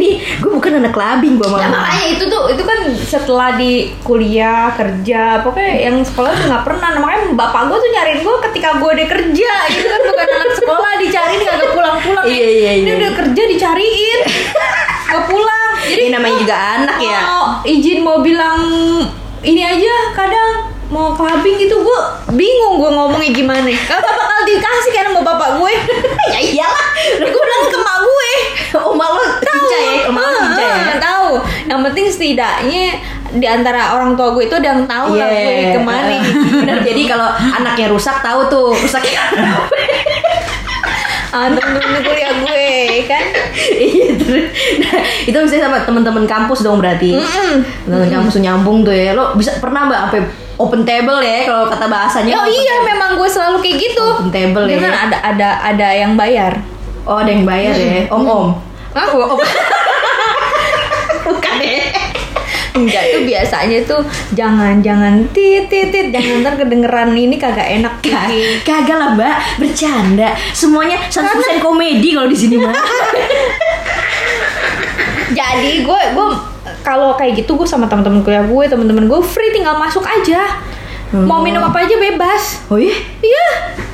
bukan 0.66 0.82
anak 0.82 0.92
clubbing 0.99 1.35
gue 1.38 1.46
Nah 1.46 1.54
malah 1.54 1.70
makanya 1.70 2.06
itu 2.11 2.25
tuh 2.26 2.42
itu 2.50 2.62
kan 2.66 2.78
setelah 3.06 3.54
di 3.54 3.94
kuliah 4.02 4.75
kerja 4.75 5.38
pokoknya 5.46 5.73
yang 5.78 5.96
sekolah 6.02 6.35
tuh 6.35 6.44
nggak 6.50 6.64
pernah. 6.66 6.88
Nah, 6.99 7.00
makanya 7.06 7.23
bapak 7.38 7.62
gue 7.70 7.78
tuh 7.78 7.90
nyariin 7.94 8.20
gue 8.26 8.37
ketika 8.50 8.68
gue 8.82 8.90
udah 8.99 9.06
kerja. 9.06 9.52
Gitu 9.70 9.87
kan 9.87 10.00
bukan 10.02 10.26
anak 10.26 10.52
sekolah 10.58 10.92
dicariin 10.99 11.40
kagak 11.46 11.70
pulang-pulang. 11.70 12.25
Ya. 12.26 12.35
Iya, 12.35 12.49
iya, 12.50 12.73
ini 12.82 12.90
iya. 12.90 12.99
udah 12.99 13.11
kerja 13.14 13.42
dicariin. 13.46 14.20
Nggak 15.06 15.25
pulang. 15.30 15.70
Jadi 15.87 16.02
Ini 16.02 16.11
namanya 16.11 16.37
juga 16.42 16.56
anak 16.58 16.96
ya. 16.99 17.20
mau 17.23 17.42
izin 17.62 17.99
mau 18.02 18.18
bilang 18.18 18.58
ini 19.46 19.62
aja 19.62 19.94
kadang 20.18 20.75
mau 20.90 21.14
clubbing 21.14 21.58
gitu 21.62 21.82
gue 21.82 22.00
bingung 22.35 22.82
gue 22.82 22.90
ngomongnya 22.90 23.30
gimana. 23.30 23.70
Gak 23.70 24.02
bakal 24.02 24.40
dikasih 24.50 24.90
kan 24.90 25.04
sama 25.14 25.20
bapak 25.23 25.62
gue. 25.62 25.73
Ya 26.35 26.42
iyalah. 26.42 26.88
Gue 27.23 27.38
bilang 27.38 27.62
ke 27.70 27.78
Oma 28.75 29.06
lo 29.08 29.23
cinca 29.38 29.76
ya 29.76 29.92
Oma 30.06 30.20
lo 30.20 30.40
ya? 30.52 30.75
Ah, 30.88 30.99
tahu. 30.99 31.28
Yang 31.64 31.80
penting 31.85 32.06
setidaknya 32.08 32.85
di 33.28 33.44
antara 33.44 33.92
orang 33.92 34.14
tua 34.14 34.32
gue 34.32 34.44
itu 34.44 34.54
udah 34.54 34.70
yang 34.73 34.85
tahu 34.85 35.14
lah 35.14 35.28
gue 35.28 35.42
Iya. 35.52 35.73
ke 35.73 35.80
mana. 35.80 36.08
Ah, 36.08 36.23
Bener 36.56 36.78
jadi 36.82 37.02
kalau 37.04 37.28
anaknya 37.30 37.87
rusak 37.88 38.16
tahu 38.20 38.40
tuh. 38.46 38.70
Rusaknya 38.73 39.20
ah, 41.30 41.46
temen-temen 41.52 42.00
kuliah 42.02 42.32
gue 42.37 42.68
kan? 43.04 43.25
Iya 43.68 44.08
terus. 44.16 44.46
Nah 44.78 44.94
itu 45.23 45.37
misalnya 45.37 45.64
sama 45.64 45.78
teman-teman 45.82 46.25
kampus 46.25 46.61
dong 46.61 46.78
berarti. 46.78 47.18
Teman 47.85 48.08
kampus 48.08 48.32
tuh 48.32 48.42
nyambung 48.42 48.82
tuh 48.82 48.92
ya. 48.92 49.12
Lo 49.12 49.35
bisa 49.35 49.56
pernah 49.58 49.85
mbak 49.85 50.00
sampai 50.08 50.20
open 50.56 50.88
table 50.88 51.20
ya 51.20 51.44
Kalau 51.44 51.68
kata 51.68 51.85
bahasanya? 51.85 52.32
Oh 52.35 52.46
iya 52.46 52.80
table. 52.80 52.88
memang 52.88 53.11
gue 53.14 53.28
selalu 53.28 53.56
kayak 53.61 53.76
gitu. 53.82 54.04
Open 54.06 54.30
table 54.30 54.64
ya. 54.64 54.78
Jangan 54.78 54.94
ada 55.04 55.16
ada 55.23 55.49
ada 55.64 55.88
yang 55.92 56.14
bayar 56.14 56.52
Oh 57.06 57.22
ada 57.22 57.30
yang 57.30 57.46
bayar 57.46 57.70
ya? 57.78 58.10
Om 58.10 58.26
om. 58.26 58.48
Hah? 58.90 59.06
Bukan 61.22 61.56
ya? 61.62 61.86
Enggak 62.75 63.02
tuh 63.14 63.22
biasanya 63.30 63.78
tuh 63.86 64.02
jangan 64.34 64.82
jangan 64.82 65.22
tit 65.30 65.70
tit 65.70 65.94
tit. 65.94 66.10
Jangan 66.10 66.42
ntar 66.42 66.54
kedengeran 66.58 67.14
ini 67.14 67.38
kagak 67.38 67.78
enak 67.78 68.02
nih. 68.02 68.58
Kagak 68.66 68.98
lah 68.98 69.14
mbak. 69.14 69.38
Bercanda. 69.62 70.34
Semuanya 70.50 70.98
100% 71.06 71.62
komedi 71.62 72.18
kalau 72.18 72.26
di 72.26 72.34
sini 72.34 72.58
mbak. 72.58 72.75
Jadi 75.38 75.86
gue 75.86 76.00
gue 76.10 76.26
kalau 76.82 77.14
kayak 77.14 77.38
gitu 77.38 77.54
gue 77.54 77.66
sama 77.70 77.86
teman-teman 77.86 78.26
kuliah 78.26 78.42
gue 78.42 78.64
teman-teman 78.66 79.06
gue 79.06 79.20
free 79.22 79.54
tinggal 79.54 79.78
masuk 79.78 80.02
aja. 80.02 80.58
Mau 81.14 81.38
minum 81.38 81.62
apa 81.62 81.86
aja 81.86 81.94
bebas. 81.94 82.66
Oh 82.66 82.82
iya? 82.82 82.98
Iya. 83.22 83.46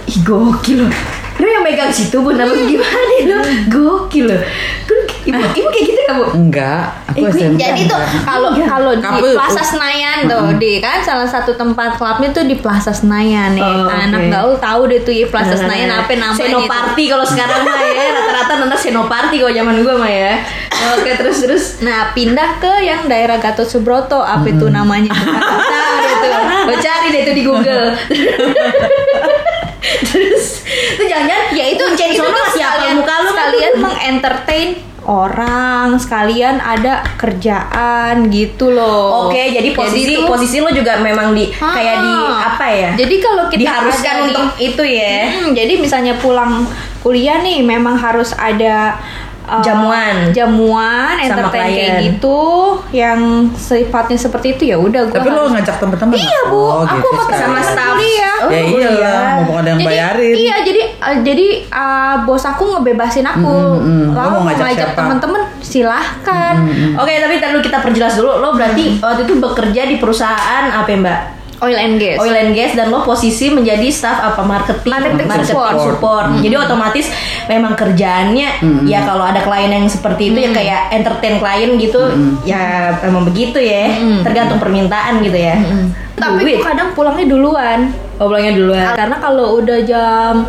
Ih 0.08 0.18
gokil 0.24 0.88
loh 0.88 1.21
Lo 1.42 1.48
yang 1.48 1.62
megang 1.62 1.90
situ 1.90 2.16
bu 2.16 2.30
Nama 2.30 2.54
gimana? 2.54 3.14
Lo 3.26 3.38
Gokil 3.68 4.24
loh. 4.24 4.38
Kan 4.84 4.98
Ibu, 5.22 5.38
ibu 5.38 5.68
kayak 5.70 5.86
gitu 5.86 6.00
gak 6.02 6.14
bu? 6.16 6.24
Enggak, 6.34 6.82
aku 7.06 7.22
Eh, 7.22 7.30
SMP. 7.30 7.54
Jadi 7.56 7.86
tuh 7.86 7.94
kalau 8.22 8.50
kalau 8.56 8.90
di 8.90 8.98
Kamu- 9.00 9.34
Plaza 9.34 9.62
Senayan 9.64 10.26
tuh 10.26 10.58
di 10.58 10.72
kan 10.78 10.98
salah 10.98 11.22
satu 11.24 11.54
tempat 11.54 11.94
klubnya 11.94 12.30
tuh 12.30 12.42
di 12.42 12.54
Plaza 12.54 12.90
Senayan 12.90 13.54
nih. 13.54 13.62
Oh, 13.62 13.86
Anak 13.86 14.18
oke. 14.18 14.28
gaul 14.28 14.54
tahu 14.58 14.80
deh 14.86 15.00
tuh 15.00 15.14
ya 15.14 15.26
Plaza 15.26 15.54
Senayan 15.54 15.90
apa 15.92 16.10
namanya. 16.12 16.42
Senoparty 16.42 17.04
kalau 17.06 17.22
sekarang 17.24 17.62
mah 17.62 17.80
ya. 17.80 18.04
Rata-rata 18.12 18.52
nonton 18.56 18.78
Senoparty 18.80 19.36
kalau 19.38 19.52
zaman 19.52 19.76
gue 19.78 19.94
mah 19.94 20.10
ya. 20.10 20.32
Oke 20.92 21.10
terus 21.14 21.38
terus. 21.38 21.64
Nah 21.78 22.10
pindah 22.10 22.58
ke 22.58 22.82
yang 22.82 23.06
daerah 23.06 23.38
Gatot 23.38 23.62
Subroto. 23.64 24.18
Apa 24.18 24.46
itu 24.48 24.66
namanya? 24.68 25.14
Tahu 25.14 25.94
deh 26.00 26.14
tuh 26.20 26.32
Lo 26.64 26.74
cari 26.76 27.08
deh 27.10 27.22
tuh 27.22 27.34
di 27.36 27.42
Google 27.42 27.94
Terus 30.04 30.62
Itu 30.64 31.04
jangan 31.04 31.50
ya 31.50 31.64
itu 31.68 31.82
kuncen 31.82 32.08
itu 32.08 32.22
sekalian, 32.48 32.94
muka 32.96 33.14
lu 33.16 33.28
sekalian 33.28 33.72
mengentertain 33.76 34.68
orang 35.02 35.98
sekalian 35.98 36.56
ada 36.56 37.02
kerjaan 37.16 38.28
gitu 38.28 38.70
loh 38.70 39.26
Oke, 39.26 39.50
jadi 39.50 39.68
posisi 39.72 40.14
tuh- 40.14 40.26
posisi 40.26 40.56
lo 40.56 40.70
juga 40.70 40.96
memang 40.96 41.32
di 41.32 41.50
Ah. 41.52 41.72
kayak 41.72 41.96
di 41.98 42.14
apa 42.40 42.66
ya? 42.68 42.90
Jadi 42.94 43.14
kalau 43.18 43.44
kita 43.46 43.60
diharuskan 43.60 44.12
ada 44.12 44.20
di- 44.20 44.26
untuk 44.28 44.48
itu 44.60 44.82
ya. 44.84 45.14
Hmm, 45.28 45.50
jadi 45.52 45.72
misalnya 45.76 46.14
pulang 46.16 46.62
kuliah 46.98 47.40
nih 47.40 47.60
memang 47.60 47.98
harus 47.98 48.30
ada 48.32 48.94
uh, 49.42 49.58
Jamuan. 49.60 50.30
jamuan, 50.30 51.18
Sama 51.18 51.26
entertain 51.50 51.66
kayak 51.68 51.92
gitu 52.00 52.38
yang 52.92 53.18
sifatnya 53.52 54.14
seperti 54.16 54.54
itu 54.54 54.62
ya 54.68 54.78
udah 54.78 55.02
gua 55.04 55.18
Tapi 55.18 55.28
lo 55.28 55.34
harus- 55.40 55.52
ngajak 55.52 55.76
temen-temen 55.76 56.14
Iya? 56.14 56.40
Bu. 56.46 56.54
Oh, 56.54 56.70
Aku 56.80 56.94
gitu 56.94 57.08
sama 57.10 57.22
sekarang. 57.26 57.42
sama 57.42 57.58
staff. 57.60 57.90
kuliah. 57.92 58.36
Oh, 58.38 58.48
ya 58.48 58.54
iya 58.54 58.70
kuliah. 58.70 58.94
lah, 59.02 59.30
mumpung 59.36 59.56
ada 59.56 59.68
yang 59.68 59.80
jadi 59.80 59.88
bayarin. 59.90 60.34
iya 60.36 60.56
jadi 61.14 61.20
uh, 61.20 61.22
jadi 61.22 61.46
uh, 61.68 62.16
bos 62.22 62.42
aku 62.42 62.64
ngebebasin 62.70 63.24
aku 63.24 63.52
Mm, 63.52 63.78
mm, 63.78 63.92
mm. 64.02 64.06
Lo 64.08 64.16
lalu 64.16 64.30
mau 64.30 64.42
ngajak 64.46 64.64
ngajak 64.66 64.88
teman-teman 64.94 65.42
silahkan 65.60 66.54
Oke, 66.94 67.12
tapi 67.18 67.34
tadi 67.36 67.52
dulu 67.52 67.62
kita 67.62 67.78
perjelas 67.78 68.14
dulu. 68.14 68.38
Lo 68.38 68.52
berarti 68.52 68.96
waktu 68.98 69.22
itu 69.22 69.34
bekerja 69.36 69.82
di 69.84 69.96
perusahaan 69.96 70.64
apa 70.70 70.88
ya, 70.88 70.98
Mbak? 70.98 71.20
oil 71.62 71.78
and 71.78 71.94
gas 71.94 72.18
Oil 72.18 72.34
and 72.34 72.52
gas 72.52 72.74
dan 72.74 72.90
lo 72.90 73.06
posisi 73.06 73.46
menjadi 73.46 73.86
staff 73.86 74.18
apa 74.20 74.42
marketing 74.42 74.82
Marketing 74.90 75.30
support. 75.46 75.78
support. 75.78 76.26
Jadi 76.42 76.58
otomatis 76.58 77.06
memang 77.46 77.72
kerjaannya 77.72 78.48
ya 78.82 79.00
kalau 79.02 79.22
ada 79.22 79.38
klien 79.40 79.70
yang 79.70 79.86
seperti 79.86 80.34
itu 80.34 80.42
ya 80.42 80.50
kayak 80.50 80.80
entertain 80.90 81.38
klien 81.38 81.70
gitu 81.76 82.02
ya 82.42 82.98
memang 83.00 83.22
begitu 83.24 83.56
ya. 83.56 83.94
Tergantung 84.22 84.58
permintaan 84.58 85.22
gitu 85.22 85.38
ya. 85.38 85.54
tapi 86.12 86.38
Duit. 86.44 86.58
tuh 86.58 86.62
kadang 86.64 86.88
pulangnya 86.92 87.26
duluan 87.28 87.80
Oh, 88.14 88.30
pulangnya 88.30 88.54
duluan. 88.54 88.94
karena 88.94 89.16
kalau 89.18 89.58
udah 89.58 89.78
jam 89.82 90.46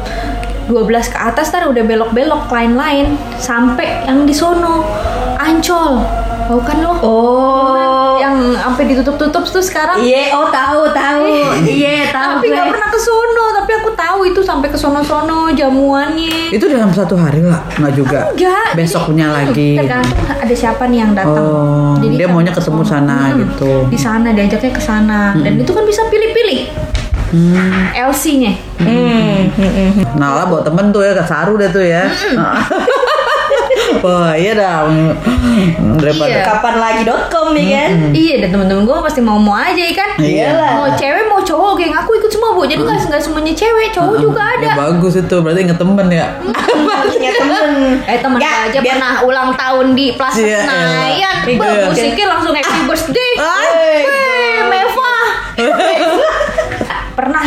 12 0.66 0.76
ke 1.06 1.18
atas 1.18 1.50
ntar 1.50 1.66
udah 1.66 1.82
belok-belok 1.82 2.48
lain-lain 2.48 3.14
sampai 3.36 4.04
yang 4.04 4.24
di 4.24 4.32
sono 4.32 4.84
ancol 5.36 6.00
tahu 6.44 6.60
kan 6.60 6.78
lo 6.78 6.92
Oh. 7.00 8.16
yang 8.16 8.36
sampai 8.54 8.84
ditutup-tutup 8.86 9.44
tuh 9.44 9.60
sekarang 9.60 9.96
Iya, 9.98 10.32
oh 10.34 10.48
tahu 10.50 10.92
tahu. 10.92 11.24
Iya, 11.66 12.12
tahu 12.12 12.32
tapi 12.38 12.46
gue. 12.46 12.54
nggak 12.54 12.68
pernah 12.70 12.90
ke 12.90 13.00
sono 13.00 13.46
tapi 13.54 13.72
aku 13.74 13.90
tahu 13.94 14.20
itu 14.26 14.40
sampai 14.40 14.68
ke 14.68 14.76
sono-sono 14.76 15.48
jamuannya 15.50 16.52
Itu 16.52 16.68
dalam 16.68 16.92
satu 16.92 17.16
hari 17.16 17.42
lah, 17.42 17.64
nggak 17.74 17.94
juga. 17.94 18.28
enggak 18.30 18.76
Besoknya 18.76 19.28
jadi, 19.30 19.38
lagi. 19.42 19.70
tergantung 19.78 20.20
ada 20.30 20.54
siapa 20.54 20.84
nih 20.86 21.00
yang 21.00 21.12
datang 21.14 21.48
Oh, 21.48 21.96
dia 22.02 22.28
maunya 22.28 22.52
ke 22.52 22.60
ketemu 22.60 22.84
sana 22.84 23.18
Hmm, 23.26 23.40
gitu. 23.42 23.72
di 23.88 23.98
sana 23.98 24.28
diajaknya 24.30 24.72
ke 24.72 24.82
sana 24.82 25.20
dan 25.34 25.54
itu 25.56 25.72
kan 25.72 25.84
bisa 25.84 26.04
pilih-pilih 26.06 26.60
Hmm. 27.34 27.90
LC-nya 27.92 28.54
Hmm, 28.78 29.50
hmm, 29.50 29.72
hmm. 29.92 30.06
Nah 30.16 30.30
lah 30.36 30.46
bawa 30.46 30.62
temen 30.62 30.90
tuh 30.90 31.02
ya 31.02 31.12
ke 31.12 31.24
Saru 31.24 31.58
deh 31.58 31.68
tuh 31.68 31.82
ya. 31.82 32.06
Wah 34.02 34.34
iya 34.34 34.52
dah 34.54 34.84
daripada 35.98 36.28
Iya. 36.30 36.44
Kapan 36.44 36.76
lagi 36.78 37.02
.com 37.30 37.52
ya 37.54 37.88
kan? 37.88 38.12
Iya 38.12 38.34
dan 38.38 38.50
temen-temen 38.52 38.84
gue 38.84 38.96
pasti 39.00 39.20
mau 39.20 39.38
mau 39.38 39.56
aja 39.56 39.80
ya 39.80 39.94
kan. 39.94 40.10
Iya. 40.18 40.76
Mau 40.76 40.92
cewek 40.92 41.26
mau 41.26 41.40
cowok 41.40 41.72
geng 41.78 41.94
aku 41.94 42.12
ikut 42.14 42.28
semua 42.28 42.52
bu. 42.52 42.64
Jadi 42.64 42.82
nggak 42.82 43.00
nggak 43.08 43.22
semuanya 43.22 43.54
cewek 43.54 43.88
cowok 43.92 44.16
juga 44.20 44.42
ada. 44.44 44.66
Ya 44.66 44.76
bagus 44.78 45.14
itu 45.16 45.36
berarti 45.38 45.60
inget 45.64 45.78
temen 45.78 46.08
ya. 46.08 46.28
Punya 47.08 47.32
temen. 47.34 47.66
Eh 48.12 48.20
teman 48.20 48.38
Ya, 48.38 48.68
aja 48.68 48.78
biar- 48.78 49.00
pernah 49.00 49.14
ulang 49.24 49.50
tahun 49.56 49.96
di 49.96 50.12
Plaza 50.14 50.38
Iya, 50.38 50.60
Senayan. 50.60 51.10
iya. 51.16 51.32
Iya. 51.46 51.86
musiknya 51.88 52.26
langsung 52.30 52.54
happy 52.54 52.80
birthday. 52.86 53.23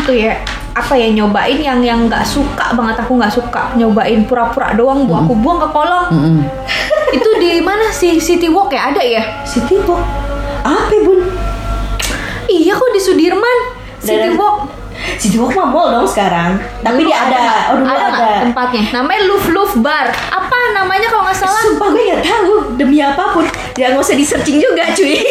Tuh 0.06 0.14
ya 0.14 0.38
apa 0.76 0.92
ya 0.94 1.08
nyobain 1.10 1.58
yang 1.58 1.80
yang 1.82 2.06
nggak 2.06 2.22
suka 2.22 2.76
banget 2.76 3.02
aku 3.02 3.18
nggak 3.18 3.32
suka. 3.32 3.74
Nyobain 3.74 4.22
pura-pura 4.28 4.76
doang 4.76 5.08
bu. 5.08 5.18
Aku 5.18 5.32
buang 5.34 5.58
ke 5.58 5.68
kolong. 5.72 6.06
Mm-mm. 6.14 6.38
itu 7.16 7.30
di 7.42 7.58
mana 7.64 7.90
sih? 7.90 8.20
City 8.22 8.46
Walk 8.46 8.70
ya? 8.70 8.92
Ada 8.94 9.02
ya? 9.02 9.22
City 9.42 9.82
Walk. 9.82 10.04
Apa 10.62 10.94
bun? 11.02 11.20
iya 12.46 12.78
kok 12.78 12.90
di 12.94 13.00
Sudirman. 13.02 13.58
City 13.98 14.38
Walk 14.38 14.75
City 15.16 15.36
Walk 15.36 15.52
mah 15.52 15.66
mall 15.66 15.88
dong 15.92 16.06
sekarang. 16.06 16.60
Tapi 16.80 17.00
Dulu 17.00 17.08
dia 17.08 17.18
ada, 17.18 17.42
oh 17.72 17.76
dulu 17.80 17.88
ada, 17.88 17.98
ada. 17.98 18.12
nggak 18.12 18.36
tempatnya 18.50 18.82
namanya 18.92 19.20
Luf 19.24 19.44
Luf 19.48 19.72
Bar 19.78 20.06
apa 20.12 20.58
namanya 20.72 21.08
kalau 21.08 21.24
nggak 21.24 21.38
salah 21.38 21.60
Sumpah 21.62 21.88
gue 21.90 22.02
gak 22.06 22.22
tahu 22.22 22.52
demi 22.76 22.98
apa 22.98 23.24
pun. 23.32 23.44
Ya 23.76 23.90
nggak 23.90 24.02
usah 24.02 24.14
di 24.14 24.24
searching 24.24 24.58
juga 24.58 24.92
cuy. 24.92 25.16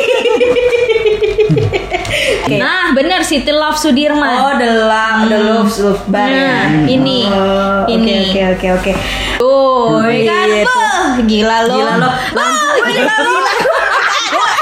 Oke. 2.46 2.58
nah 2.58 2.94
bener 2.94 3.22
City 3.26 3.50
Love 3.50 3.76
Sudirman 3.76 4.38
Oh, 4.38 4.54
the 4.56 4.70
love, 4.86 5.28
the 5.28 5.40
love, 5.42 5.70
love 5.82 6.02
bar. 6.08 6.30
Nah, 6.30 6.86
ya. 6.86 6.86
ini. 6.88 7.26
Oh, 7.28 7.86
oke, 7.86 7.92
Ini. 7.92 8.16
Oke, 8.32 8.42
oke, 8.56 8.68
oke. 8.78 8.92
tuh 9.38 10.00
kan. 10.24 10.48
Beuh, 10.64 11.26
gila 11.26 11.58
lo 11.66 11.76
Gila 11.76 11.94
lo, 11.98 12.08
lampu. 12.08 12.38
Ah, 12.40 12.76
gila 12.86 13.16
lo 13.20 13.34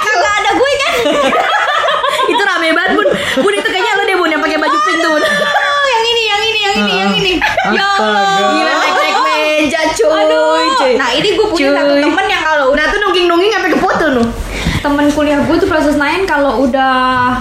kagak 0.03 0.33
ada 0.39 0.51
gue 0.53 0.71
kan 0.77 0.93
itu 2.31 2.41
rame 2.41 2.69
banget 2.71 2.93
deh 4.05 4.15
bun 4.15 4.29
yang 4.31 4.41
pakai 4.41 4.57
baju 4.57 4.77
pink 4.79 4.97
tuh 4.99 5.09
bun. 5.11 5.23
Oh, 5.23 5.85
yang 5.85 6.03
ini 6.05 6.23
yang 6.23 6.41
yang 7.03 7.13
ini 7.13 7.33
ya 7.69 7.85
Allah. 7.93 8.25
Gila 8.49 8.73
naik 8.73 8.93
naik 8.95 9.17
meja 9.25 9.81
cuy. 9.91 10.09
Aduh, 10.09 10.55
cuy. 10.77 10.93
nah 10.95 11.09
ini 11.11 11.29
gue 11.31 11.45
punya 11.45 11.69
satu 11.73 11.91
Cuy. 11.91 12.01
temen 12.01 12.25
yang 12.27 12.43
kalau 12.43 12.65
udah 12.69 12.85
tuh 12.85 12.99
nungging 12.99 13.25
nungging 13.25 13.51
sampai 13.51 13.69
ke 13.69 13.77
foto 13.77 14.05
nuh. 14.11 14.27
temen 14.79 15.07
kuliah 15.09 15.39
gue 15.39 15.55
tuh 15.55 15.65
proses 15.65 15.95
naik 15.95 16.23
kalau 16.25 16.59
udah 16.61 17.39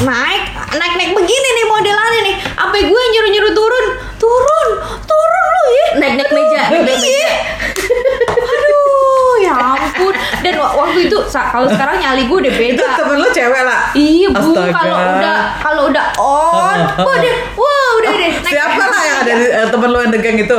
naik 0.00 0.42
naik 0.72 0.94
naik 0.94 1.10
begini 1.10 1.48
nih 1.52 1.66
modelannya 1.66 2.20
nih 2.22 2.34
sampai 2.52 2.80
gue 2.84 3.00
nyuruh 3.08 3.30
nyuruh 3.32 3.52
turun 3.52 3.84
turun 4.16 4.68
turun 5.00 5.44
lu 5.56 5.64
ya 5.68 5.86
Naik 5.96 6.12
naik 6.16 6.30
meja, 6.30 6.60
naik 6.68 6.82
naik 6.84 6.98
meja. 7.00 7.28
aduh 8.48 9.34
ya 9.40 9.54
ampun 9.74 10.14
dan 10.40 10.54
wa- 10.56 10.74
waktu 10.76 10.98
itu 11.06 11.18
kalau 11.28 11.66
sekarang 11.66 11.98
nyali 11.98 12.22
gue 12.24 12.36
udah 12.38 12.52
Itu 12.52 12.60
beda 12.60 12.84
temen 12.94 13.16
lu 13.16 13.28
cewek 13.28 13.62
lah. 13.64 13.78
Iya 13.92 14.28
bu, 14.30 14.48
kalau 14.68 14.94
udah 15.16 15.36
kalau 15.58 15.82
udah 15.88 16.04
on, 16.16 16.78
wah 16.96 17.16
deh, 17.18 17.34
wah 17.54 17.88
udah 17.98 18.12
deh. 18.12 18.30
naik- 18.38 18.54
Siapa 18.54 18.84
lah 18.84 19.02
yang 19.02 19.07
ada 19.18 19.32
di, 19.32 19.46
eh, 19.46 19.66
temen 19.66 19.88
lu 19.88 19.98
yang 19.98 20.12
degang 20.12 20.38
itu? 20.38 20.58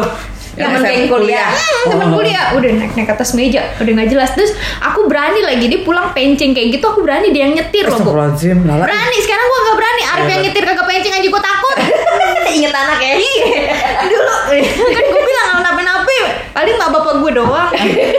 Yang 0.54 0.72
SM 0.76 0.84
geng 0.84 1.04
kuliah. 1.08 1.48
Hmm, 1.48 1.84
temen 1.88 2.08
Oh. 2.10 2.16
kuliah. 2.20 2.46
Udah 2.52 2.72
naik 2.74 2.92
naik 2.92 3.10
atas 3.10 3.32
meja. 3.32 3.64
Udah 3.80 3.92
nggak 3.96 4.10
jelas. 4.10 4.36
Terus 4.36 4.52
aku 4.78 5.08
berani 5.08 5.40
lagi. 5.40 5.66
Dia 5.66 5.82
pulang 5.82 6.12
penceng 6.12 6.52
kayak 6.52 6.76
gitu 6.76 6.86
aku 6.86 7.00
berani. 7.00 7.32
Dia 7.32 7.48
yang 7.48 7.56
nyetir 7.56 7.88
loh 7.88 7.96
bu. 7.96 8.12
Berani. 8.12 9.18
Sekarang 9.18 9.46
gua 9.46 9.60
nggak 9.62 9.78
berani. 9.78 10.02
Arif 10.04 10.28
yang 10.28 10.42
nyetir 10.44 10.64
kagak 10.66 10.84
penceng 10.84 11.14
aja 11.16 11.28
gua 11.28 11.40
takut. 11.40 11.78
Ingat 12.60 12.74
anak 12.76 13.00
ya. 13.00 13.14
iya. 13.16 13.62
Dulu. 14.04 14.36
Kan 14.96 15.04
gua 15.06 15.22
bilang 15.22 15.48
kalau 15.48 15.62
nape-nape 15.64 16.20
paling 16.52 16.76
nggak 16.76 16.92
bapak 16.92 17.14
gua 17.18 17.32
doang. 17.32 17.70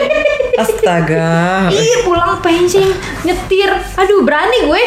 Astaga. 0.63 1.69
iya 1.69 1.97
pulang 2.03 2.41
penceng 2.41 2.89
nyetir. 3.23 3.69
Aduh 3.97 4.21
berani 4.23 4.65
gue. 4.65 4.83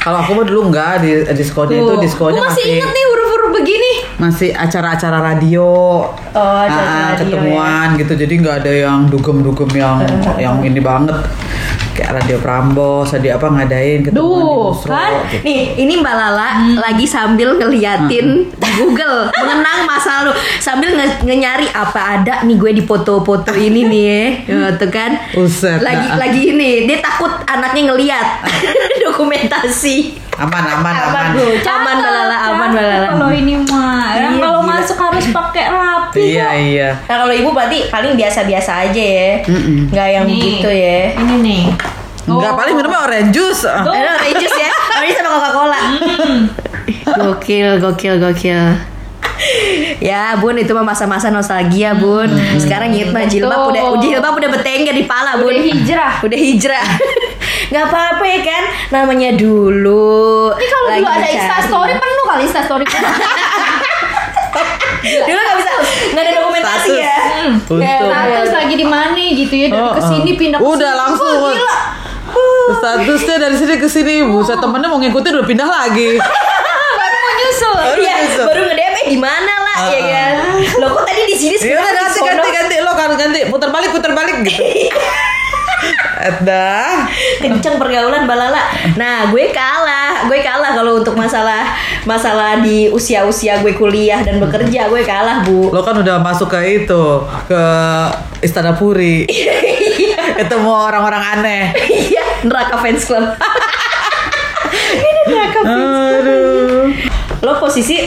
Kalau 0.00 0.16
aku 0.18 0.32
mah 0.32 0.44
dulu 0.44 0.68
enggak 0.68 1.00
di 1.00 1.12
diskonya 1.30 1.76
itu 1.76 1.84
Tuh. 1.86 2.00
diskonya 2.00 2.40
Gua 2.40 2.48
masih 2.48 2.56
masih 2.58 2.72
inget 2.74 2.88
nih 2.90 3.04
masih 4.20 4.52
acara-acara 4.52 5.18
radio. 5.24 5.64
Oh, 6.30 6.58
acara-acara 6.60 6.76
Ah, 7.02 7.10
radio, 7.10 7.24
ketemuan 7.32 7.88
gitu. 7.96 8.12
Jadi 8.14 8.32
nggak 8.36 8.56
ada 8.60 8.72
yang 8.78 8.98
dugem-dugem 9.08 9.70
yang 9.72 9.96
yang 10.44 10.56
ini 10.60 10.78
banget. 10.78 11.16
Kayak 11.90 12.22
radio 12.22 12.36
Prambos, 12.38 13.10
ada 13.10 13.28
apa 13.34 13.46
ngadain 13.50 14.00
ketemuan 14.00 14.14
Duh, 14.14 14.72
di 14.72 14.88
kan? 14.88 15.12
gitu. 15.26 15.42
Nih, 15.42 15.60
ini 15.76 15.92
Mbak 15.98 16.14
Lala 16.14 16.48
lagi 16.78 17.04
sambil 17.04 17.58
ngeliatin 17.58 18.28
di 18.46 18.68
Google 18.78 19.28
mengenang 19.28 19.84
masa 19.84 20.22
lalu 20.22 20.32
sambil 20.56 20.94
nge- 20.94 21.20
nyari 21.26 21.66
apa 21.68 22.00
ada 22.16 22.34
nih 22.40 22.56
gue 22.56 22.72
di 22.72 22.82
foto-foto 22.82 23.52
ini 23.52 23.84
nih 23.84 24.04
ya, 24.46 24.70
tuh 24.80 24.88
kan. 24.88 25.18
Buset, 25.34 25.82
Lagi 25.82 26.08
nah. 26.08 26.16
lagi 26.16 26.40
ini 26.48 26.86
dia 26.86 27.00
takut 27.00 27.32
anaknya 27.44 27.92
ngeliat 27.92 28.26
dokumentasi. 29.04 30.29
Aman, 30.40 30.64
aman, 30.64 30.94
aman. 30.96 31.26
Aman 31.60 31.94
Mbak 31.94 32.10
Lala, 32.10 32.36
aman 32.48 32.68
Mbak 32.70 32.80
Lala. 32.82 33.06
kalau 33.12 33.28
ini 33.30 33.54
mah 33.60 34.08
Iya, 34.10 34.28
kalau 34.40 34.60
masuk 34.62 34.96
harus 34.96 35.26
pakai 35.28 35.64
rapi 35.68 36.20
Iya, 36.32 36.48
kok. 36.48 36.56
iya. 36.64 36.88
Nah 37.04 37.16
kalau 37.18 37.34
ibu 37.34 37.48
berarti 37.50 37.78
paling 37.86 38.16
biasa-biasa 38.16 38.88
aja 38.88 39.04
ya, 39.04 39.30
nggak 39.86 40.08
yang 40.10 40.24
Nih. 40.24 40.32
begitu 40.34 40.68
ya. 40.68 41.00
ini 41.14 41.34
nih 41.40 41.64
Enggak, 42.22 42.52
paling 42.54 42.74
minumnya 42.74 43.00
orange 43.00 43.30
juice. 43.30 43.64
Ah. 43.64 43.82
Ada 43.82 44.10
orange 44.14 44.36
juice 44.38 44.58
ya, 44.58 44.72
orange 44.96 45.14
sama 45.14 45.28
Coca-Cola. 45.34 45.80
Gokil, 47.18 47.68
gokil, 47.78 48.14
gokil. 48.16 48.62
Ya 49.98 50.36
bun 50.36 50.52
itu 50.54 50.68
mah 50.70 50.84
masa-masa 50.84 51.28
nostalgia 51.28 51.96
bun 51.96 52.28
Sekarang 52.56 52.92
gitu 52.92 53.08
mah 53.08 53.24
jilbab 53.24 53.72
udah 53.72 53.96
jilbab 53.96 54.36
udah 54.36 54.50
betengger 54.52 54.92
di 54.92 55.04
pala 55.04 55.40
bun 55.40 55.48
Udah 55.48 55.64
hijrah. 55.64 56.12
Udah 56.20 56.36
hijrah 56.38 56.84
nggak 57.70 57.84
apa-apa 57.86 58.24
ya 58.24 58.40
kan 58.42 58.62
Namanya 58.90 59.30
dulu 59.32 60.50
Ini 60.52 60.66
kalau 60.66 60.86
lagi 60.88 61.00
dulu 61.00 61.10
ada. 61.12 61.28
Insta 61.28 61.58
story 61.64 61.94
penuh 61.94 62.24
kali 62.24 62.42
Insta 62.44 62.60
story 62.62 62.84
Dulu 65.00 65.38
nggak 65.38 65.56
bisa 65.56 65.70
Nggak 66.10 66.22
ada 66.22 66.32
dokumentasi 66.34 66.90
Status. 66.90 67.00
ya 67.00 67.16
Hmm. 67.40 67.56
Status 67.64 68.52
lagi 68.52 68.74
di 68.74 68.84
mana 68.84 69.16
gitu 69.16 69.54
ya 69.56 69.66
dari 69.66 69.80
Oh, 69.80 69.94
ke 69.96 70.02
sini 70.02 70.30
oh. 70.30 70.36
pindah 70.36 70.58
ke 70.58 70.66
Udah 70.66 70.92
langsung. 70.92 71.40
Gila. 71.48 71.76
Statusnya 72.72 73.36
dari 73.38 73.56
sini 73.56 73.74
ke 73.74 73.88
sini, 73.88 74.14
buset 74.24 74.60
temennya 74.60 74.86
mau 74.86 74.98
ngikutin 74.98 75.32
udah 75.34 75.48
pindah 75.48 75.64
lagi. 75.64 76.20
Baru 77.00 77.16
mau 77.16 77.32
nyusul. 77.34 77.72
Baru 77.72 77.98
Iya 77.98 78.14
nyusul. 78.20 78.44
baru 78.44 78.60
nge-DM 78.66 78.94
eh 78.94 79.06
di 79.08 79.18
mana 79.18 79.52
lah 79.56 79.68
Ah, 79.72 79.88
ya 79.88 79.96
ah. 79.96 80.04
kan 80.04 80.30
Lo 80.76 80.86
kok 80.92 81.02
tadi 81.02 81.22
di 81.24 81.34
sini 81.34 81.54
Ya 81.56 81.80
sekarang 81.80 81.80
udah 81.80 81.96
di 81.96 82.20
ganti 82.20 82.20
ganti 82.20 82.50
ganti 82.52 82.76
lo 82.78 82.92
kan 82.92 83.10
ganti 83.16 83.40
putar 83.48 83.68
balik 83.70 83.90
putar 83.90 84.12
balik 84.12 84.34
gitu. 84.44 84.60
Ada. 86.20 87.08
kenceng 87.40 87.80
pergaulan 87.80 88.28
balala. 88.28 88.60
Nah, 88.94 89.32
gue 89.32 89.48
kalah, 89.50 90.28
gue 90.28 90.40
kalah 90.44 90.76
kalau 90.76 91.00
untuk 91.00 91.16
masalah 91.16 91.72
masalah 92.04 92.60
di 92.60 92.92
usia-usia 92.92 93.64
gue 93.64 93.72
kuliah 93.72 94.20
dan 94.20 94.36
bekerja, 94.36 94.92
gue 94.92 95.02
kalah 95.02 95.42
bu. 95.44 95.72
Lo 95.72 95.80
kan 95.80 95.96
udah 95.96 96.20
masuk 96.20 96.52
ke 96.52 96.84
itu 96.84 97.04
ke 97.48 97.62
Istana 98.44 98.76
Puri. 98.76 99.24
Ketemu 100.40 100.70
orang-orang 100.70 101.40
aneh. 101.40 101.64
Iya, 101.88 102.44
neraka 102.44 102.80
fans 102.80 103.04
club. 103.04 103.24
Ini 104.96 105.20
neraka 105.28 105.58
fans 105.64 105.88
club. 105.88 106.20
Aduh. 106.20 106.84
Lo 107.40 107.52
posisi 107.56 108.04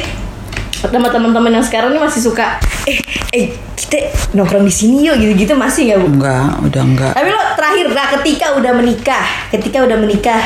sama 0.84 1.10
teman-teman 1.10 1.50
yang 1.58 1.66
sekarang 1.66 1.96
ini 1.96 2.00
masih 2.04 2.22
suka 2.22 2.60
eh 2.84 3.00
eh 3.34 3.50
kita 3.74 3.98
nongkrong 4.32 4.62
di 4.62 4.70
sini 4.72 5.04
yuk 5.04 5.18
gitu-gitu 5.18 5.58
masih 5.58 5.90
nggak 5.90 6.00
bu? 6.00 6.08
Enggak, 6.12 6.48
udah 6.62 6.82
enggak. 6.84 7.12
Tapi 7.12 7.28
lo 7.28 7.42
terakhir 7.58 7.86
nah 7.90 8.08
ketika 8.14 8.46
udah 8.54 8.72
menikah, 8.72 9.26
ketika 9.50 9.78
udah 9.82 9.98
menikah 9.98 10.42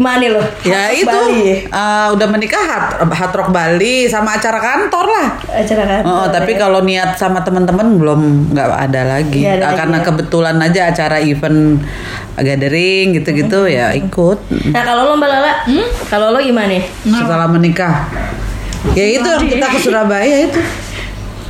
mana 0.00 0.32
lo? 0.32 0.40
Ya 0.64 0.88
itu 0.88 1.04
Bali 1.04 1.44
ya? 1.44 1.56
eh, 1.68 2.08
udah 2.10 2.26
menikah 2.26 2.56
hard, 2.58 2.88
hard 3.04 3.32
rock 3.36 3.50
Bali 3.52 4.08
sama 4.08 4.32
acara 4.32 4.56
kantor 4.56 5.06
lah. 5.06 5.28
acara 5.52 5.82
kan? 5.84 6.02
Oh, 6.02 6.26
tapi 6.26 6.56
kalau 6.56 6.80
niat 6.80 7.20
sama 7.20 7.44
teman-teman 7.44 8.00
belum 8.00 8.20
nggak 8.48 8.68
ada 8.80 9.00
lagi. 9.06 9.44
Nggak 9.44 9.54
ada 9.54 9.60
Ah, 9.60 9.68
lagi 9.68 9.78
Karena 9.84 9.98
ya. 9.98 10.04
kebetulan 10.08 10.56
aja 10.56 10.80
acara 10.88 11.16
event 11.20 11.84
gathering 12.34 13.12
gitu-gitu 13.12 13.68
ya 13.68 13.92
ikut. 13.92 14.38
Nah 14.72 14.82
kalau 14.82 15.04
lo 15.04 15.20
Mbak 15.20 15.28
Lala, 15.28 15.52
kalau 16.08 16.32
lo 16.32 16.40
gimana? 16.40 16.80
Setelah 17.04 17.44
menikah. 17.44 18.08
Ya 18.96 19.04
itu 19.04 19.28
yang 19.28 19.44
kita 19.44 19.66
ke 19.68 19.78
Surabaya 19.78 20.48
itu. 20.48 20.60